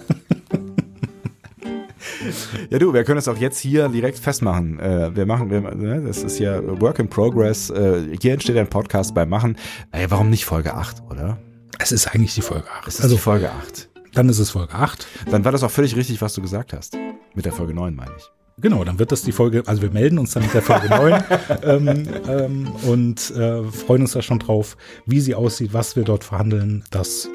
Ja, 2.71 2.79
du, 2.79 2.93
wir 2.93 3.03
können 3.03 3.19
es 3.19 3.27
auch 3.27 3.37
jetzt 3.37 3.59
hier 3.59 3.89
direkt 3.89 4.17
festmachen. 4.17 4.79
Äh, 4.79 5.15
wir 5.15 5.25
machen, 5.25 5.51
wir, 5.51 5.61
ne, 5.61 6.01
das 6.01 6.23
ist 6.23 6.39
ja 6.39 6.59
Work 6.81 6.97
in 6.99 7.07
Progress. 7.07 7.69
Äh, 7.69 8.17
hier 8.19 8.33
entsteht 8.33 8.57
ein 8.57 8.67
Podcast 8.67 9.13
beim 9.13 9.29
Machen. 9.29 9.57
Ey, 9.91 10.09
warum 10.09 10.29
nicht 10.29 10.45
Folge 10.45 10.73
8, 10.73 11.03
oder? 11.09 11.37
Es 11.77 11.91
ist 11.91 12.07
eigentlich 12.07 12.33
die 12.33 12.41
Folge 12.41 12.67
8. 12.79 12.87
Es 12.87 12.95
ist 12.95 13.01
also 13.01 13.17
Folge 13.17 13.51
8. 13.51 13.89
Dann 14.13 14.29
ist 14.29 14.39
es 14.39 14.49
Folge 14.49 14.73
8. 14.73 15.05
Dann 15.29 15.45
war 15.45 15.51
das 15.51 15.61
auch 15.63 15.71
völlig 15.71 15.95
richtig, 15.95 16.21
was 16.21 16.33
du 16.33 16.41
gesagt 16.41 16.73
hast. 16.73 16.97
Mit 17.35 17.45
der 17.45 17.51
Folge 17.51 17.73
9 17.73 17.95
meine 17.95 18.11
ich. 18.17 18.31
Genau, 18.57 18.85
dann 18.85 18.99
wird 18.99 19.11
das 19.11 19.21
die 19.21 19.33
Folge, 19.33 19.63
also 19.65 19.81
wir 19.81 19.91
melden 19.91 20.17
uns 20.17 20.31
dann 20.31 20.43
mit 20.43 20.53
der 20.53 20.61
Folge 20.61 20.87
9 20.87 21.23
ähm, 21.63 22.07
ähm, 22.29 22.71
und 22.87 23.31
äh, 23.31 23.63
freuen 23.63 24.03
uns 24.03 24.13
da 24.13 24.21
schon 24.21 24.39
drauf, 24.39 24.77
wie 25.05 25.19
sie 25.19 25.35
aussieht, 25.35 25.73
was 25.73 25.97
wir 25.97 26.03
dort 26.03 26.23
verhandeln. 26.23 26.85
Das 26.89 27.29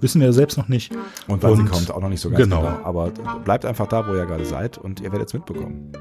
wissen 0.00 0.20
wir 0.20 0.32
selbst 0.32 0.58
noch 0.58 0.66
nicht. 0.66 0.92
Und 1.28 1.44
wann 1.44 1.52
und, 1.52 1.56
sie 1.58 1.64
kommt, 1.66 1.90
auch 1.92 2.00
noch 2.00 2.08
nicht 2.08 2.20
so 2.20 2.30
ganz 2.30 2.42
genau. 2.42 2.62
genau. 2.62 2.80
Aber 2.82 3.10
bleibt 3.44 3.64
einfach 3.64 3.86
da, 3.86 4.08
wo 4.08 4.14
ihr 4.14 4.26
gerade 4.26 4.44
seid 4.44 4.76
und 4.76 5.00
ihr 5.00 5.12
werdet 5.12 5.28
es 5.28 5.34
mitbekommen. 5.34 5.92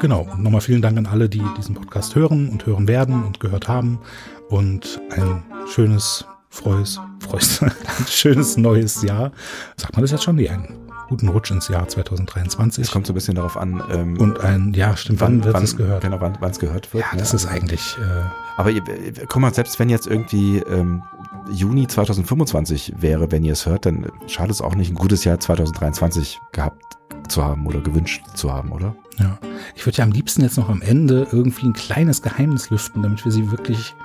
Genau. 0.00 0.22
Und 0.32 0.42
nochmal 0.42 0.62
vielen 0.62 0.80
Dank 0.80 0.96
an 0.96 1.04
alle, 1.04 1.28
die 1.28 1.42
diesen 1.58 1.74
Podcast 1.74 2.14
hören 2.14 2.48
und 2.48 2.64
hören 2.64 2.88
werden 2.88 3.22
und 3.22 3.38
gehört 3.38 3.68
haben. 3.68 4.00
Und 4.48 4.98
ein 5.10 5.42
schönes 5.68 6.24
frohes, 6.48 6.98
ein 7.60 8.06
schönes 8.08 8.56
neues 8.56 9.02
Jahr. 9.02 9.30
Sagt 9.76 9.92
man 9.94 10.02
das 10.02 10.10
jetzt 10.10 10.24
schon? 10.24 10.36
Nee, 10.36 10.48
einen 10.48 10.89
guten 11.10 11.28
Rutsch 11.28 11.50
ins 11.50 11.66
Jahr 11.66 11.88
2023. 11.88 12.84
Es 12.84 12.92
kommt 12.92 13.04
so 13.04 13.12
ein 13.12 13.14
bisschen 13.14 13.34
darauf 13.34 13.56
an. 13.56 13.82
Ähm, 13.90 14.16
und 14.20 14.38
ein, 14.40 14.72
ja, 14.74 14.96
stimmt, 14.96 15.20
wann, 15.20 15.44
wann 15.44 15.54
wird 15.54 15.64
es 15.64 15.76
gehört? 15.76 16.02
Genau, 16.02 16.20
wann 16.20 16.50
es 16.50 16.60
gehört 16.60 16.94
wird. 16.94 17.04
Ja, 17.04 17.18
das 17.18 17.34
ist 17.34 17.46
eigentlich. 17.46 17.96
Äh, 17.98 18.22
aber 18.56 18.70
ihr, 18.70 18.82
guck 19.28 19.42
mal, 19.42 19.52
selbst 19.52 19.80
wenn 19.80 19.88
jetzt 19.88 20.06
irgendwie 20.06 20.58
ähm, 20.58 21.02
Juni 21.50 21.88
2025 21.88 22.94
wäre, 22.98 23.32
wenn 23.32 23.42
ihr 23.42 23.54
es 23.54 23.66
hört, 23.66 23.86
dann 23.86 24.06
schadet 24.28 24.52
es 24.52 24.60
auch 24.62 24.76
nicht, 24.76 24.92
ein 24.92 24.94
gutes 24.94 25.24
Jahr 25.24 25.40
2023 25.40 26.38
gehabt 26.52 26.80
zu 27.26 27.44
haben 27.44 27.66
oder 27.66 27.80
gewünscht 27.80 28.22
zu 28.34 28.52
haben, 28.52 28.70
oder? 28.70 28.94
Ja. 29.18 29.36
Ich 29.74 29.84
würde 29.86 29.98
ja 29.98 30.04
am 30.04 30.12
liebsten 30.12 30.42
jetzt 30.42 30.58
noch 30.58 30.68
am 30.68 30.80
Ende 30.80 31.26
irgendwie 31.32 31.66
ein 31.66 31.72
kleines 31.72 32.22
Geheimnis 32.22 32.70
lüften, 32.70 33.02
damit 33.02 33.24
wir 33.24 33.32
sie 33.32 33.50
wirklich, 33.50 33.96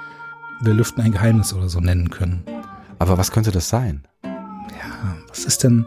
wir 0.61 0.73
lüften 0.73 1.03
ein 1.03 1.11
Geheimnis 1.11 1.53
oder 1.53 1.69
so 1.69 1.79
nennen 1.79 2.09
können. 2.09 2.43
Aber 2.97 3.19
was 3.19 3.31
könnte 3.31 3.51
das 3.51 3.69
sein? 3.69 4.07
Ja, 4.23 5.15
was 5.29 5.45
ist 5.45 5.63
denn? 5.63 5.85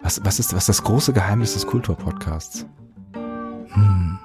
Was, 0.00 0.24
was 0.24 0.38
ist, 0.38 0.54
was 0.54 0.62
ist 0.64 0.68
das 0.68 0.82
große 0.82 1.12
Geheimnis 1.12 1.54
des 1.54 1.66
Kulturpodcasts? 1.66 2.66
Hm. 3.14 4.18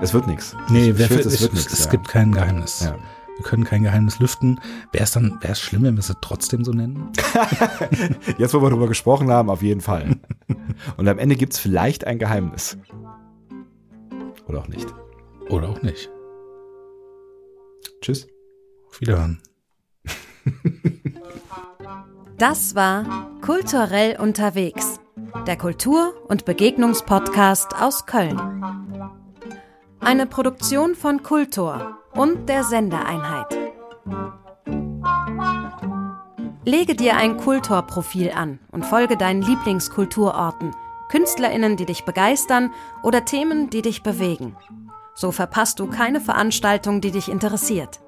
Es 0.00 0.14
wird 0.14 0.26
nichts. 0.26 0.56
Nee, 0.68 0.92
wer, 0.96 1.08
fürchte, 1.08 1.28
es, 1.28 1.40
wird 1.40 1.54
nichts. 1.54 1.72
Es 1.72 1.84
ja. 1.86 1.90
gibt 1.90 2.08
kein 2.08 2.32
Geheimnis. 2.32 2.80
Ja. 2.80 2.96
Wir 3.36 3.44
können 3.44 3.64
kein 3.64 3.82
Geheimnis 3.82 4.18
lüften. 4.18 4.60
Wäre 4.92 5.04
es 5.04 5.12
dann, 5.12 5.38
wäre 5.40 5.52
es 5.52 5.60
schlimm, 5.60 5.84
wenn 5.84 5.94
wir 5.94 6.00
es 6.00 6.12
trotzdem 6.20 6.64
so 6.64 6.72
nennen? 6.72 7.10
Jetzt, 8.38 8.54
wo 8.54 8.60
wir 8.60 8.70
darüber 8.70 8.88
gesprochen 8.88 9.30
haben, 9.30 9.50
auf 9.50 9.62
jeden 9.62 9.80
Fall. 9.80 10.16
Und 10.96 11.08
am 11.08 11.18
Ende 11.18 11.36
gibt 11.36 11.54
es 11.54 11.58
vielleicht 11.58 12.06
ein 12.06 12.18
Geheimnis. 12.18 12.76
Oder 14.46 14.60
auch 14.60 14.68
nicht. 14.68 14.86
Oder 15.48 15.68
auch 15.70 15.82
nicht. 15.82 16.10
Tschüss. 18.00 18.26
Auf 18.88 19.00
Wiederhören. 19.00 19.40
Das 22.42 22.74
war 22.74 23.04
Kulturell 23.40 24.18
unterwegs, 24.20 24.98
der 25.46 25.56
Kultur- 25.56 26.12
und 26.26 26.44
Begegnungspodcast 26.44 27.80
aus 27.80 28.04
Köln. 28.04 28.36
Eine 30.00 30.26
Produktion 30.26 30.96
von 30.96 31.22
Kultor 31.22 31.98
und 32.16 32.48
der 32.48 32.64
Sendeeinheit. 32.64 33.56
Lege 36.64 36.96
dir 36.96 37.16
ein 37.16 37.36
Kultorprofil 37.36 38.32
an 38.32 38.58
und 38.72 38.84
folge 38.86 39.16
deinen 39.16 39.42
Lieblingskulturorten, 39.42 40.74
KünstlerInnen, 41.10 41.76
die 41.76 41.86
dich 41.86 42.04
begeistern 42.04 42.72
oder 43.04 43.24
Themen, 43.24 43.70
die 43.70 43.82
dich 43.82 44.02
bewegen. 44.02 44.56
So 45.14 45.30
verpasst 45.30 45.78
du 45.78 45.86
keine 45.86 46.20
Veranstaltung, 46.20 47.00
die 47.00 47.12
dich 47.12 47.28
interessiert. 47.28 48.00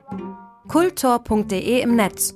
Kultor.de 0.66 1.80
im 1.80 1.94
Netz, 1.94 2.34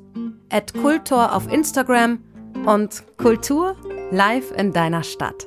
at 0.51 0.73
Kultor 0.75 1.35
auf 1.35 1.51
Instagram 1.51 2.19
und 2.67 3.05
Kultur 3.17 3.77
live 4.11 4.51
in 4.53 4.73
deiner 4.73 5.03
Stadt. 5.03 5.47